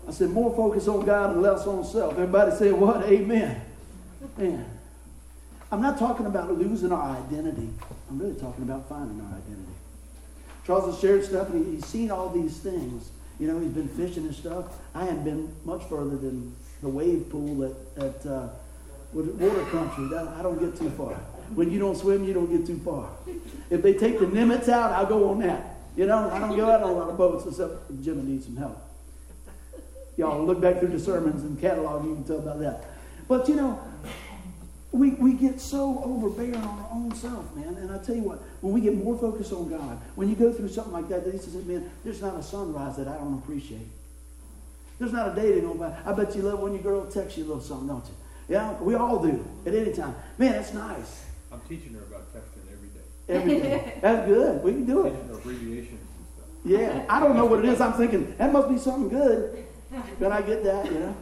[0.09, 2.15] I said, more focus on God and less on self.
[2.15, 3.05] Everybody say what?
[3.05, 3.61] Amen.
[4.39, 4.65] Man.
[5.71, 7.69] I'm not talking about losing our identity.
[8.09, 9.75] I'm really talking about finding our identity.
[10.67, 13.11] Charles has shared stuff and he's seen all these things.
[13.39, 14.67] You know, he's been fishing and stuff.
[14.95, 18.49] I haven't been much further than the wave pool at, at uh,
[19.13, 20.17] water country.
[20.17, 21.15] I don't get too far.
[21.55, 23.11] When you don't swim, you don't get too far.
[23.71, 25.77] If they take the Nimitz out, I'll go on that.
[25.97, 28.57] You know, I don't go out on a lot of boats except Jimmy needs some
[28.57, 28.81] help.
[30.17, 32.85] Y'all look back through the sermons and catalog, you can tell about that.
[33.29, 33.81] But you know,
[34.95, 37.75] we, we get so overbearing on our own self, man.
[37.75, 40.53] And I tell you what, when we get more focused on God, when you go
[40.53, 43.89] through something like that, he says, man, there's not a sunrise that I don't appreciate.
[45.01, 45.97] There's not a day that go by.
[46.07, 48.15] I bet you love when your girl texts you a little something, don't you?
[48.49, 50.15] Yeah, we all do at any time.
[50.39, 51.25] Man, that's nice.
[51.53, 53.01] I'm teaching her about texting every day.
[53.29, 53.99] Every day.
[54.01, 54.63] that's good.
[54.63, 55.15] We can do it.
[55.33, 56.47] Abbreviations and stuff.
[56.65, 57.81] Yeah, I don't know what it is.
[57.81, 59.65] I'm thinking that must be something good.
[60.21, 60.87] Can I get that?
[60.87, 61.17] You know.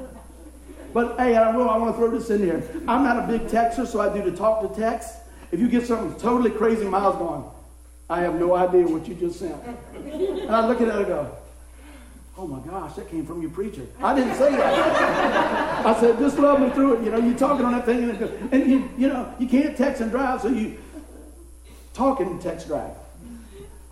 [0.93, 1.69] But hey, I will.
[1.69, 2.63] I want to throw this in here.
[2.89, 5.17] I'm not a big texter, so I do the talk to text.
[5.51, 7.45] If you get something totally crazy, Miles going,
[8.09, 9.57] I have no idea what you just sent.
[9.95, 11.37] And I look at it and go,
[12.37, 13.87] Oh my gosh, that came from your preacher.
[14.03, 15.87] I didn't say that.
[15.87, 17.05] I said, just love me through it.
[17.05, 20.01] You know, you're talking on that thing, and, and you, you know, you can't text
[20.01, 20.79] and drive, so you
[21.93, 22.93] talk and text drive.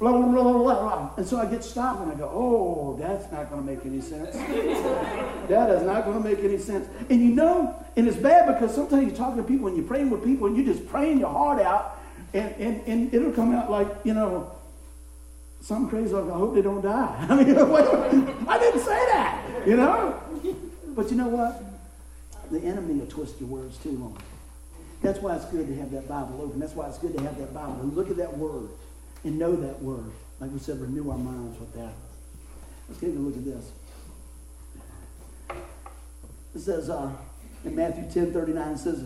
[0.00, 1.10] Blah, blah, blah, blah, blah.
[1.18, 4.00] And so I get stopped and I go, oh, that's not going to make any
[4.00, 4.34] sense.
[4.34, 6.88] that is not going to make any sense.
[7.10, 10.08] And you know, and it's bad because sometimes you're talking to people and you're praying
[10.08, 12.00] with people and you're just praying your heart out,
[12.32, 14.50] and, and, and it'll come out like, you know,
[15.60, 17.26] some crazy like, I hope they don't die.
[17.28, 17.50] I mean,
[18.48, 20.18] I didn't say that, you know?
[20.96, 21.62] But you know what?
[22.50, 24.18] The enemy will twist your words too long.
[25.02, 26.58] That's why it's good to have that Bible open.
[26.58, 28.70] That's why it's good to have that Bible and look at that word
[29.24, 30.10] and know that word.
[30.38, 31.92] Like we said, renew our minds with that.
[32.88, 33.72] Let's take a look at this.
[36.54, 37.12] It says uh,
[37.64, 39.04] in Matthew 10 39, it says,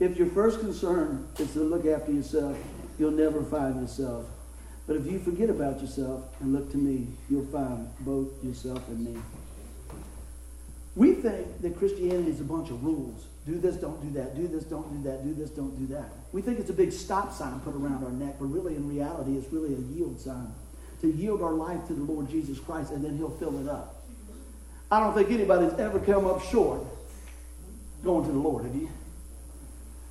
[0.00, 2.56] If your first concern is to look after yourself,
[2.98, 4.26] you'll never find yourself.
[4.86, 9.04] But if you forget about yourself and look to me, you'll find both yourself and
[9.04, 9.20] me.
[10.94, 13.26] We think that Christianity is a bunch of rules.
[13.46, 14.36] Do this, don't do that.
[14.36, 15.24] Do this, don't do that.
[15.24, 16.10] Do this, don't do that.
[16.32, 19.36] We think it's a big stop sign put around our neck, but really, in reality,
[19.36, 20.52] it's really a yield sign.
[21.00, 24.04] To yield our life to the Lord Jesus Christ, and then He'll fill it up.
[24.90, 26.82] I don't think anybody's ever come up short
[28.04, 28.88] going to the Lord, have you?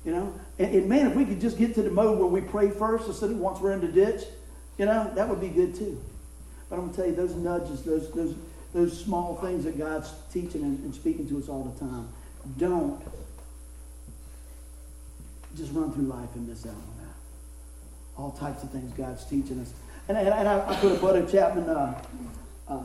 [0.04, 0.34] You know?
[0.58, 3.06] And, and man, if we could just get to the mode where we pray first
[3.06, 4.24] instead of once we're in the ditch,
[4.78, 6.02] you know, that would be good too.
[6.68, 8.34] But I'm going to tell you, those nudges, those, those,
[8.74, 12.08] those small things that God's teaching and, and speaking to us all the time,
[12.58, 13.00] don't
[15.56, 18.20] just run through life and miss out on that.
[18.20, 19.72] All types of things God's teaching us.
[20.08, 22.02] And, and, and I, put a Buddy Chapman uh,
[22.68, 22.80] uh,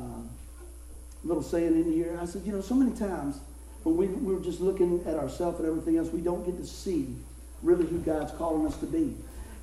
[1.23, 2.17] little saying in here.
[2.21, 3.39] I said, you know, so many times
[3.83, 7.15] when we, we're just looking at ourselves and everything else, we don't get to see
[7.63, 9.15] really who God's calling us to be.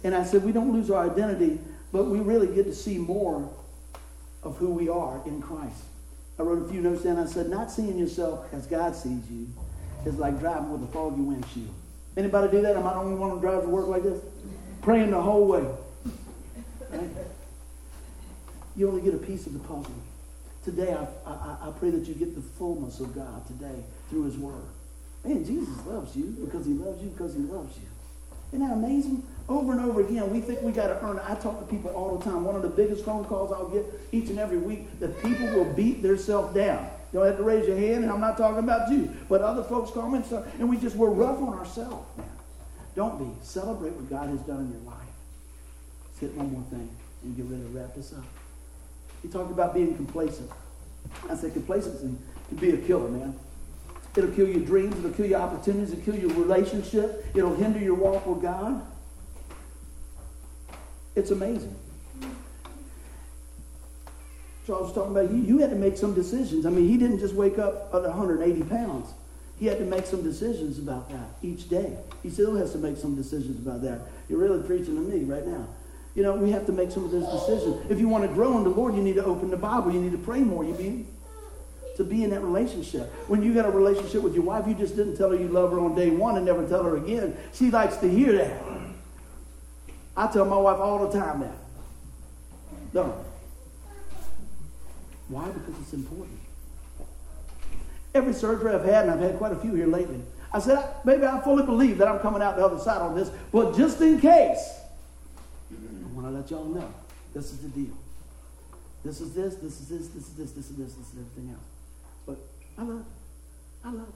[0.02, 1.59] And I said, we don't lose our identity
[1.94, 3.48] but we really get to see more
[4.42, 5.84] of who we are in Christ.
[6.40, 7.18] I wrote a few notes down.
[7.18, 9.46] I said, not seeing yourself as God sees you
[10.05, 11.72] is like driving with a foggy windshield.
[12.16, 12.76] Anybody do that?
[12.76, 14.20] I the only one who drives to work like this?
[14.82, 15.64] Praying the whole way.
[16.90, 17.10] Right?
[18.76, 19.94] You only get a piece of the puzzle.
[20.64, 24.36] Today, I, I, I pray that you get the fullness of God today through His
[24.36, 24.64] Word.
[25.24, 27.88] Man, Jesus loves you because He loves you because He loves you.
[28.52, 29.22] Isn't that amazing?
[29.48, 31.22] Over and over again, we think we got to earn it.
[31.28, 32.44] I talk to people all the time.
[32.44, 35.72] One of the biggest phone calls I'll get each and every week that people will
[35.74, 36.88] beat themselves down.
[37.14, 39.08] You don't have to raise your hand, and I'm not talking about you.
[39.28, 42.26] But other folks call me, and, and we just, we're rough on ourselves, man.
[42.96, 43.44] Don't be.
[43.44, 44.98] Celebrate what God has done in your life.
[46.06, 46.90] Let's hit one more thing
[47.22, 48.24] and get ready to wrap this up.
[49.22, 50.50] He talked about being complacent.
[51.30, 52.16] I said complacency
[52.48, 53.38] can be a killer, man.
[54.16, 54.98] It'll kill your dreams.
[54.98, 55.92] It'll kill your opportunities.
[55.92, 57.26] It'll kill your relationship.
[57.32, 58.84] It'll hinder your walk with God.
[61.14, 61.76] It's amazing.
[64.68, 65.42] I was talking about you.
[65.42, 66.64] You had to make some decisions.
[66.64, 69.12] I mean, he didn't just wake up at 180 pounds.
[69.58, 71.96] He had to make some decisions about that each day.
[72.22, 74.00] He still has to make some decisions about that.
[74.28, 75.68] You're really preaching to me right now.
[76.14, 77.90] You know, we have to make some of those decisions.
[77.90, 79.92] If you want to grow in the Lord, you need to open the Bible.
[79.92, 80.64] You need to pray more.
[80.64, 81.06] You need
[81.96, 83.12] to be in that relationship.
[83.28, 85.72] When you got a relationship with your wife, you just didn't tell her you love
[85.72, 87.36] her on day one and never tell her again.
[87.52, 88.62] She likes to hear that.
[90.16, 91.54] I tell my wife all the time that.
[92.92, 93.24] No.
[95.29, 95.49] Why?
[95.49, 96.39] Because it's important.
[98.14, 100.20] Every surgery I've had, and I've had quite a few here lately,
[100.53, 103.31] I said, maybe I fully believe that I'm coming out the other side on this,
[103.51, 104.79] but just in case,
[105.72, 106.95] I want to let y'all know
[107.35, 107.93] this is the deal.
[109.05, 111.51] This is this, this is this, this is this, this is this, this is everything
[111.51, 111.64] else.
[112.25, 112.39] But
[112.79, 113.05] I love
[113.85, 114.12] I love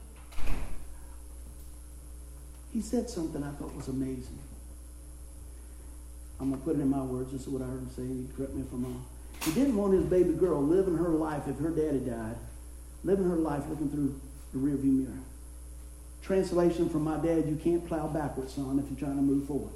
[2.73, 4.39] He said something I thought was amazing.
[6.39, 7.31] I'm going to put it in my words.
[7.31, 8.01] This is what I heard him say.
[8.03, 9.05] He correct me if I'm wrong.
[9.43, 12.35] He didn't want his baby girl living her life if her daddy died,
[13.03, 14.19] living her life looking through
[14.53, 15.19] the rearview mirror.
[16.21, 19.71] Translation from my dad, you can't plow backwards, son, if you're trying to move forward.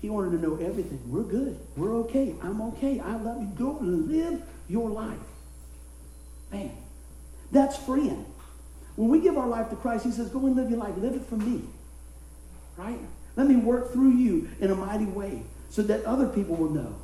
[0.00, 1.00] He wanted to know everything.
[1.06, 1.58] We're good.
[1.76, 2.34] We're okay.
[2.42, 3.00] I'm okay.
[3.00, 3.52] I love you.
[3.56, 5.18] Go live your life.
[6.50, 6.72] Man,
[7.52, 8.24] that's freeing.
[8.96, 10.96] When we give our life to Christ, he says, go and live your life.
[10.96, 11.62] Live it for me.
[12.76, 12.98] Right?
[13.36, 16.96] Let me work through you in a mighty way so that other people will know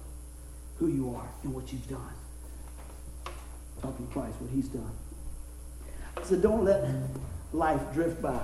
[0.79, 2.01] who you are and what you've done.
[3.83, 4.93] Talking to Christ, what he's done.
[6.23, 6.89] Said, don't let
[7.53, 8.41] life drift by.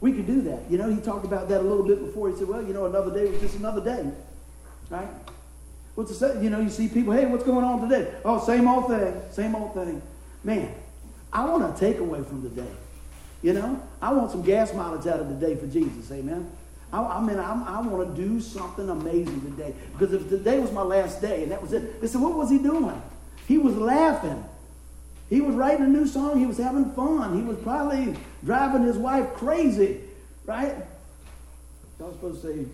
[0.00, 0.70] We can do that.
[0.70, 2.30] You know, he talked about that a little bit before.
[2.30, 4.10] He said, well, you know, another day was just another day.
[4.90, 5.08] Right?
[5.94, 6.42] What's the say?
[6.42, 8.14] You know, you see people, hey, what's going on today?
[8.24, 10.02] Oh, same old thing, same old thing.
[10.44, 10.74] Man,
[11.32, 12.70] I want to take away from the day.
[13.42, 16.10] You know, I want some gas mileage out of the day for Jesus.
[16.12, 16.50] Amen.
[16.96, 19.74] I, I mean, I, I want to do something amazing today.
[19.92, 22.48] Because if today was my last day and that was it, they said, what was
[22.48, 23.00] he doing?
[23.46, 24.42] He was laughing.
[25.28, 26.38] He was writing a new song.
[26.38, 27.36] He was having fun.
[27.36, 30.00] He was probably driving his wife crazy,
[30.46, 30.74] right?
[31.98, 32.66] Y'all supposed to say,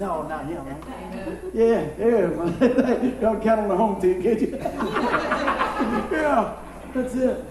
[0.00, 1.38] no, not him, right?
[1.54, 3.10] Yeah, yeah.
[3.20, 4.48] Don't count on the home team, can you?
[6.10, 6.56] yeah,
[6.92, 7.44] that's it.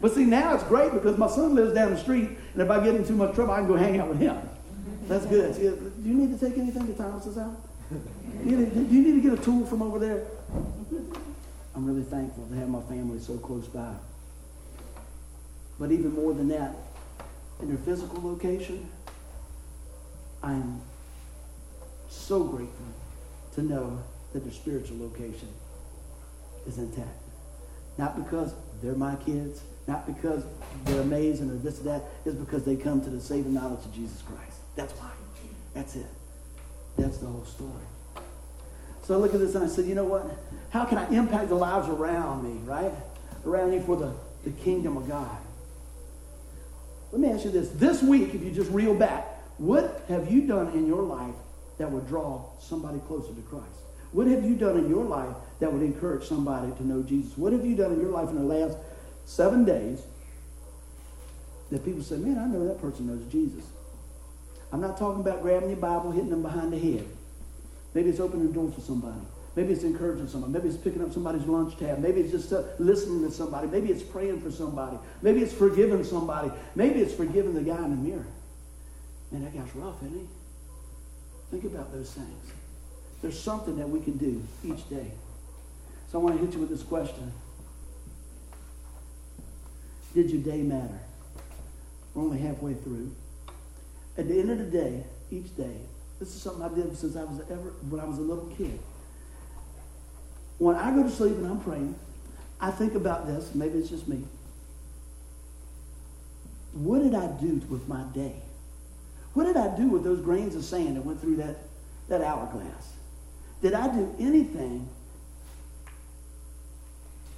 [0.00, 2.82] But see, now it's great because my son lives down the street, and if I
[2.82, 4.36] get in too much trouble, I can go hang out with him.
[5.08, 5.54] That's good.
[5.54, 7.56] Do you need to take anything to Thomas's house?
[7.90, 10.26] Do you, need, do you need to get a tool from over there?
[11.74, 13.94] I'm really thankful to have my family so close by.
[15.78, 16.74] But even more than that,
[17.60, 18.88] in their physical location,
[20.42, 20.80] I'm
[22.08, 22.86] so grateful
[23.54, 24.02] to know
[24.32, 25.48] that their spiritual location
[26.66, 27.08] is intact.
[27.98, 30.44] Not because they're my kids, not because
[30.84, 33.94] they're amazing or this or that, it's because they come to the saving knowledge of
[33.94, 34.53] Jesus Christ.
[34.76, 35.10] That's why.
[35.74, 36.06] That's it.
[36.96, 37.70] That's the whole story.
[39.02, 40.26] So I look at this and I said, you know what?
[40.70, 42.92] How can I impact the lives around me, right?
[43.44, 44.12] Around me for the,
[44.44, 45.36] the kingdom of God.
[47.12, 47.68] Let me ask you this.
[47.70, 49.24] This week, if you just reel back,
[49.58, 51.34] what have you done in your life
[51.78, 53.66] that would draw somebody closer to Christ?
[54.12, 57.36] What have you done in your life that would encourage somebody to know Jesus?
[57.36, 58.78] What have you done in your life in the last
[59.26, 60.02] seven days
[61.70, 63.64] that people say, man, I know that person knows Jesus?
[64.74, 67.06] I'm not talking about grabbing your Bible, hitting them behind the head.
[67.94, 69.20] Maybe it's opening the door for somebody.
[69.54, 70.52] Maybe it's encouraging somebody.
[70.52, 72.00] Maybe it's picking up somebody's lunch tab.
[72.00, 73.68] Maybe it's just uh, listening to somebody.
[73.68, 74.98] Maybe it's praying for somebody.
[75.22, 76.50] Maybe it's forgiving somebody.
[76.74, 78.26] Maybe it's forgiving the guy in the mirror.
[79.30, 80.26] Man, that guy's rough, isn't he?
[81.52, 82.50] Think about those things.
[83.22, 85.12] There's something that we can do each day.
[86.10, 87.32] So I want to hit you with this question.
[90.14, 90.98] Did your day matter?
[92.12, 93.12] We're only halfway through.
[94.16, 95.76] At the end of the day, each day,
[96.18, 98.78] this is something I did since I was ever when I was a little kid.
[100.58, 101.94] When I go to sleep and I'm praying,
[102.60, 103.54] I think about this.
[103.54, 104.24] Maybe it's just me.
[106.72, 108.36] What did I do with my day?
[109.34, 111.56] What did I do with those grains of sand that went through that,
[112.08, 112.92] that hourglass?
[113.62, 114.88] Did I do anything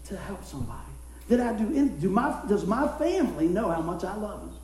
[0.09, 0.81] to help somebody?
[1.29, 4.56] Did I do any, do my, does my family know how much I love them?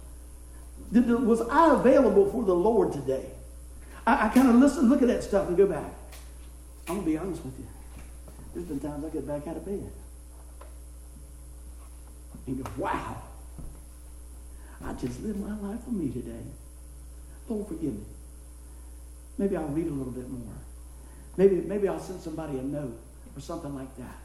[0.93, 3.25] Was I available for the Lord today?
[4.07, 5.91] I, I kind of listen, look at that stuff and go back.
[6.89, 7.67] I'm to be honest with you.
[8.53, 9.91] There's been times I get back out of bed
[12.47, 13.23] and go, wow,
[14.85, 16.45] I just lived my life for me today.
[17.49, 18.05] Lord, forgive me.
[19.39, 20.55] Maybe I'll read a little bit more.
[21.39, 23.01] Maybe, maybe I'll send somebody a note
[23.35, 24.17] or something like that.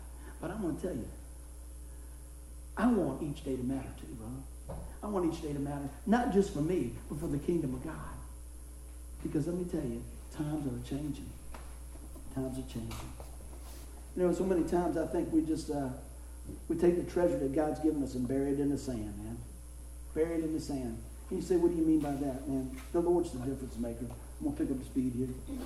[0.42, 1.08] But I'm to tell you,
[2.76, 4.44] I want each day to matter too, brother.
[5.04, 7.84] I want each day to matter, not just for me, but for the kingdom of
[7.84, 7.94] God.
[9.24, 10.04] Because let me tell you,
[10.36, 11.30] times are changing.
[12.34, 13.10] Times are changing.
[14.16, 15.90] You know, so many times I think we just uh,
[16.68, 19.38] we take the treasure that God's given us and bury it in the sand, man.
[20.16, 20.98] Bury it in the sand.
[21.30, 22.72] And you say, what do you mean by that, man?
[22.94, 24.06] The Lord's the difference maker.
[24.40, 25.58] I'm gonna pick up speed here.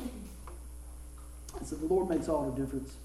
[1.59, 2.95] I said, the Lord makes all the difference.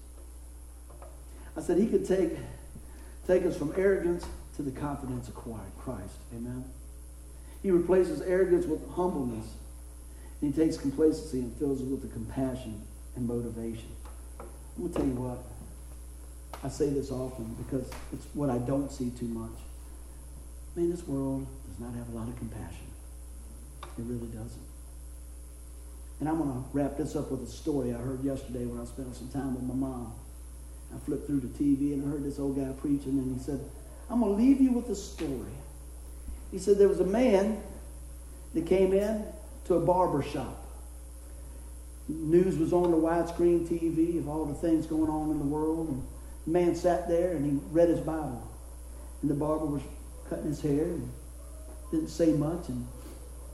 [1.55, 2.37] I said, He could take
[3.25, 4.25] take us from arrogance
[4.57, 6.17] to the confidence acquired Christ.
[6.35, 6.65] Amen.
[7.63, 9.45] He replaces arrogance with humbleness.
[10.41, 12.81] And he takes complacency and fills it with the compassion
[13.15, 13.89] and motivation.
[14.39, 15.43] I'm going to tell you what.
[16.63, 19.59] I say this often because it's what I don't see too much.
[20.75, 22.87] Man, this world does not have a lot of compassion.
[23.81, 24.67] It really doesn't.
[26.19, 28.85] And I'm going to wrap this up with a story I heard yesterday when I
[28.85, 30.13] spent some time with my mom.
[30.95, 33.59] I flipped through the TV and I heard this old guy preaching, and he said,
[34.09, 35.51] I'm going to leave you with a story.
[36.51, 37.61] He said there was a man
[38.53, 39.25] that came in
[39.65, 40.63] to a barber shop.
[42.07, 45.89] News was on the widescreen TV of all the things going on in the world.
[45.89, 46.07] And
[46.45, 48.49] the man sat there and he read his Bible.
[49.21, 49.81] And the barber was
[50.29, 51.11] cutting his hair and
[51.91, 52.87] didn't say much and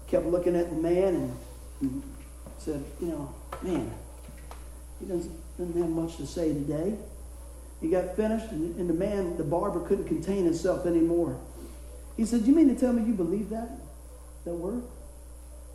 [0.07, 1.37] kept looking at the man and,
[1.81, 2.03] and
[2.59, 3.33] said, you know,
[3.63, 3.91] man,
[4.99, 6.95] he doesn't, doesn't have much to say today.
[7.83, 11.37] He got finished, and, the man, the barber, couldn't contain himself anymore.
[12.15, 13.69] He said, You mean to tell me you believe that?
[14.45, 14.83] That word?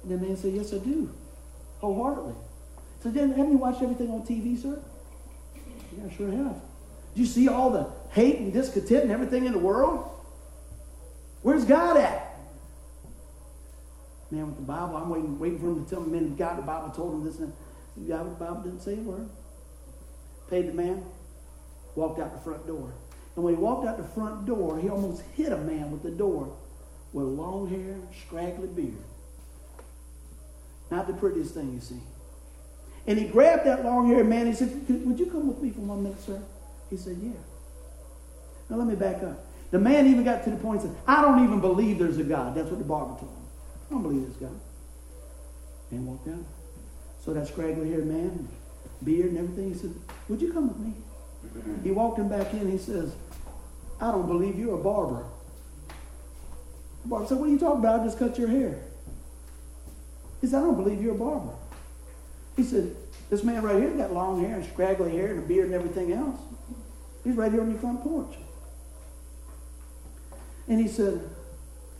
[0.02, 1.12] And the man said, Yes, I do.
[1.80, 2.32] Wholeheartedly.
[3.02, 4.82] So then, haven't you watched everything on TV, sir?
[5.54, 6.54] Yeah, I sure have.
[7.14, 10.09] Do you see all the hate and discontent and everything in the world?
[11.42, 12.38] Where's God at?
[14.30, 16.62] Man with the Bible, I'm waiting, waiting for him to tell me, man, God, the
[16.62, 17.52] Bible told him this and
[18.09, 19.28] God, the Bible didn't say a word.
[20.48, 21.04] Paid the man,
[21.99, 22.92] walked out the front door.
[23.34, 26.11] And when he walked out the front door, he almost hit a man with the
[26.11, 26.57] door
[27.12, 27.96] with long hair,
[28.26, 28.96] scraggly beard.
[30.90, 32.01] Not the prettiest thing you see.
[33.07, 34.46] And he grabbed that long haired man.
[34.46, 36.40] He said, Would you come with me for one minute, sir?
[36.90, 37.30] He said, Yeah.
[38.68, 39.44] Now let me back up.
[39.70, 42.24] The man even got to the point and said, I don't even believe there's a
[42.24, 42.55] God.
[42.55, 43.46] That's what the barber told him.
[43.88, 44.61] I don't believe there's God.
[45.90, 46.44] Man walked out.
[47.24, 48.49] So that scraggly haired man,
[49.05, 49.94] beard and everything, he said,
[50.28, 50.94] Would you come with me?
[51.57, 51.84] Mm-hmm.
[51.84, 52.70] He walked him back in.
[52.70, 53.14] He says,
[54.01, 55.24] I don't believe you're a barber.
[57.05, 58.01] Barber said, What are you talking about?
[58.01, 58.78] I just cut your hair.
[60.40, 61.55] He said, I don't believe you're a barber.
[62.57, 62.94] He said,
[63.30, 66.12] This man right here got long hair and scraggly hair and a beard and everything
[66.12, 66.38] else.
[67.24, 68.34] He's right here on your front porch.
[70.68, 71.20] And he said,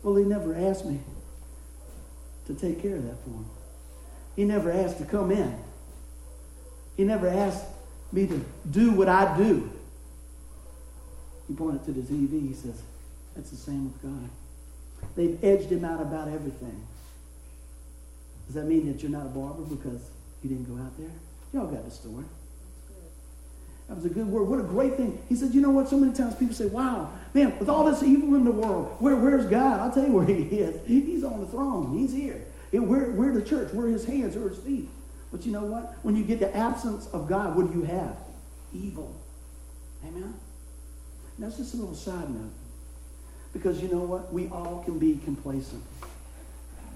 [0.03, 1.01] Well, he never asked me
[2.47, 3.47] to take care of that for him.
[4.37, 5.59] He never asked to come in.
[6.97, 7.65] He never asked
[8.13, 9.71] me to do what I do.
[11.47, 12.49] He pointed to the TV.
[12.49, 12.81] He says,
[13.35, 14.31] That's the same with God.
[15.17, 16.87] They've edged him out about everything.
[18.47, 20.01] Does that mean that you're not a barber because
[20.43, 21.11] you didn't go out there?
[21.53, 22.25] Y'all got the story.
[23.89, 24.45] That was a good word.
[24.45, 25.19] What a great thing.
[25.29, 25.89] He said, you know what?
[25.89, 29.17] So many times people say, wow, man, with all this evil in the world, where,
[29.17, 29.81] where's God?
[29.81, 30.87] I'll tell you where he is.
[30.87, 31.97] He's on the throne.
[31.99, 32.45] He's here.
[32.71, 33.73] We're, we're the church.
[33.73, 34.37] We're his hands.
[34.37, 34.89] We're his feet.
[35.31, 35.97] But you know what?
[36.03, 38.17] When you get the absence of God, what do you have?
[38.73, 39.15] Evil.
[40.07, 40.35] Amen?
[41.39, 42.53] That's just a little side note.
[43.53, 44.33] Because you know what?
[44.33, 45.83] We all can be complacent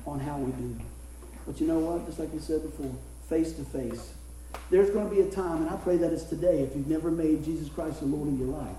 [0.07, 0.76] on how we do.
[1.47, 2.07] But you know what?
[2.07, 2.95] Just like we said before,
[3.28, 4.12] face to face.
[4.70, 7.11] There's going to be a time, and I pray that it's today, if you've never
[7.11, 8.76] made Jesus Christ the Lord of your life,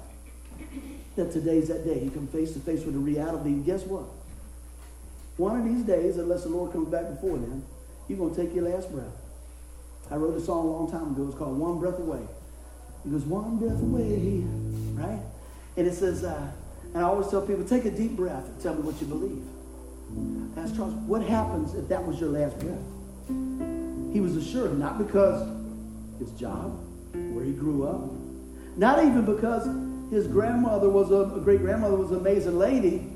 [1.16, 2.04] that today's that day.
[2.04, 3.50] You come face to face with the reality.
[3.50, 4.06] And guess what?
[5.38, 7.64] One of these days, unless the Lord comes back before then,
[8.08, 9.23] you're going to take your last breath.
[10.14, 11.26] I wrote a song a long time ago.
[11.28, 12.22] It's called One Breath Away.
[13.04, 14.44] It goes, One breath away,
[14.94, 15.20] right?
[15.76, 16.52] And it says, uh,
[16.94, 19.42] and I always tell people, take a deep breath and tell me what you believe.
[20.56, 24.14] Ask Charles, what happens if that was your last breath?
[24.14, 25.50] He was assured, not because
[26.20, 26.80] his job,
[27.34, 28.12] where he grew up,
[28.78, 29.66] not even because
[30.12, 33.10] his grandmother was a, a great grandmother was an amazing lady,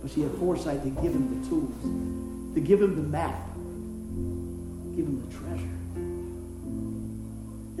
[0.00, 3.46] but she had foresight to give him the tools, to give him the map,
[4.96, 5.73] give him the treasure.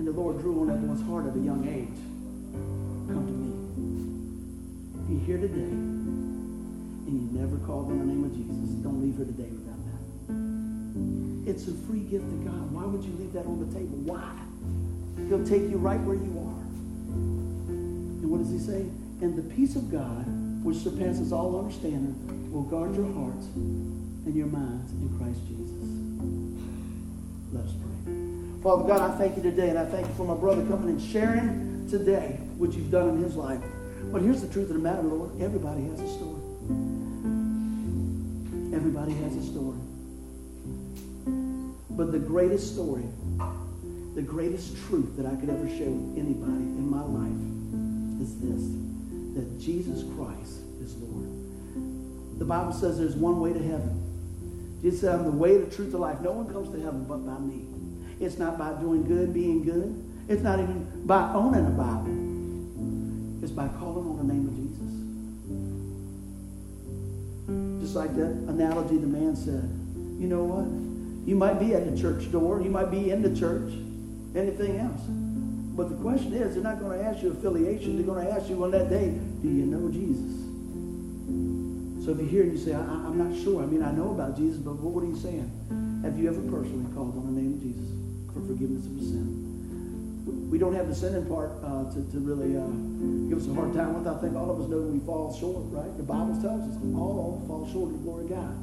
[0.04, 1.96] And the Lord drew on that one's heart at a young age.
[3.08, 3.56] Come to me.
[5.00, 9.16] If you're here today and you never called on the name of Jesus, don't leave
[9.16, 11.48] here today without that.
[11.48, 12.68] It's a free gift to God.
[12.68, 13.96] Why would you leave that on the table?
[14.04, 14.28] Why?
[15.24, 16.64] He'll take you right where you are.
[17.72, 18.84] And what does he say?
[19.24, 20.28] And the peace of God,
[20.60, 25.80] which surpasses all understanding, will guard your hearts and your minds in Christ Jesus.
[27.56, 27.83] Let us pray.
[28.64, 30.98] Father God, I thank you today, and I thank you for my brother coming and
[30.98, 33.60] sharing today what you've done in his life.
[34.04, 35.38] But here's the truth of the matter, Lord.
[35.38, 36.40] Everybody has a story.
[38.74, 39.76] Everybody has a story.
[41.90, 43.04] But the greatest story,
[44.14, 48.64] the greatest truth that I could ever share with anybody in my life is this
[49.36, 51.28] that Jesus Christ is Lord.
[52.38, 54.00] The Bible says there's one way to heaven.
[54.80, 56.22] Jesus said, I'm the way, the truth, the life.
[56.22, 57.73] No one comes to heaven but by me.
[58.24, 60.02] It's not by doing good, being good.
[60.28, 63.44] It's not even by owning a Bible.
[63.44, 64.92] It's by calling on the name of Jesus.
[67.82, 69.68] Just like that analogy the man said.
[70.18, 70.64] You know what?
[71.28, 72.62] You might be at the church door.
[72.62, 73.74] You might be in the church.
[74.34, 75.02] Anything else.
[75.76, 77.96] But the question is, they're not going to ask you affiliation.
[77.96, 79.10] They're going to ask you on that day,
[79.42, 80.32] do you know Jesus?
[82.06, 83.62] So if you're here and you say, I, am not sure.
[83.62, 86.00] I mean, I know about Jesus, but what are you saying?
[86.04, 87.93] Have you ever personally called on the name of Jesus
[88.46, 90.50] forgiveness of sin?
[90.50, 92.64] We don't have the sinning part uh, to, to really uh,
[93.28, 94.06] give us a hard time with.
[94.06, 95.90] I think all of us know we fall short, right?
[95.96, 98.54] The Bible tells us all fall short of the glory of God.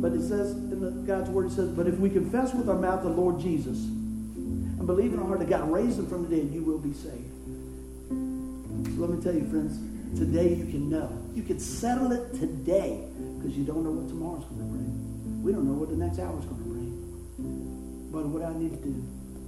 [0.00, 2.78] But it says in the, God's word, it says, but if we confess with our
[2.78, 6.36] mouth the Lord Jesus and believe in our heart that God raised him from the
[6.36, 7.34] dead, you will be saved.
[8.94, 9.76] So let me tell you, friends,
[10.16, 11.10] today you can know.
[11.34, 13.02] You can settle it today
[13.36, 15.42] because you don't know what tomorrow's going to bring.
[15.42, 16.67] We don't know what the next hour's going to bring.
[18.10, 18.94] But what I need to do,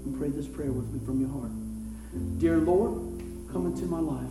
[0.04, 1.50] and pray this prayer with me from your heart.
[2.38, 4.30] Dear Lord, come into my life.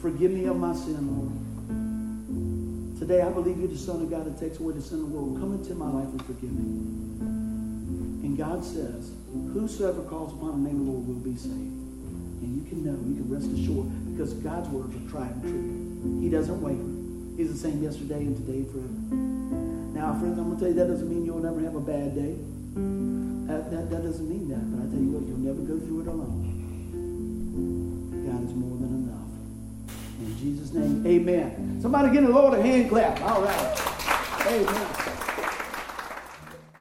[0.00, 2.98] Forgive me of my sin, Lord.
[2.98, 5.14] Today, I believe you're the Son of God that takes away the sin of the
[5.16, 5.38] world.
[5.38, 8.26] Come into my life and forgive me.
[8.26, 9.12] And God says,
[9.52, 11.54] Whosoever calls upon the name of the Lord will be saved.
[11.54, 16.20] And you can know, you can rest assured, because God's words are tried and true.
[16.20, 16.96] He doesn't waver.
[17.36, 18.96] He's the same yesterday and today and forever.
[19.92, 22.14] Now, friends, I'm going to tell you that doesn't mean you'll never have a bad
[22.14, 22.36] day.
[23.46, 24.58] That, that, that doesn't mean that.
[24.72, 26.42] But I tell you what, you'll never go through it alone.
[28.26, 29.30] God is more than enough.
[30.18, 31.78] In Jesus' name, amen.
[31.80, 33.20] Somebody give the Lord a hand clap.
[33.22, 33.96] All right.
[34.48, 35.35] Amen.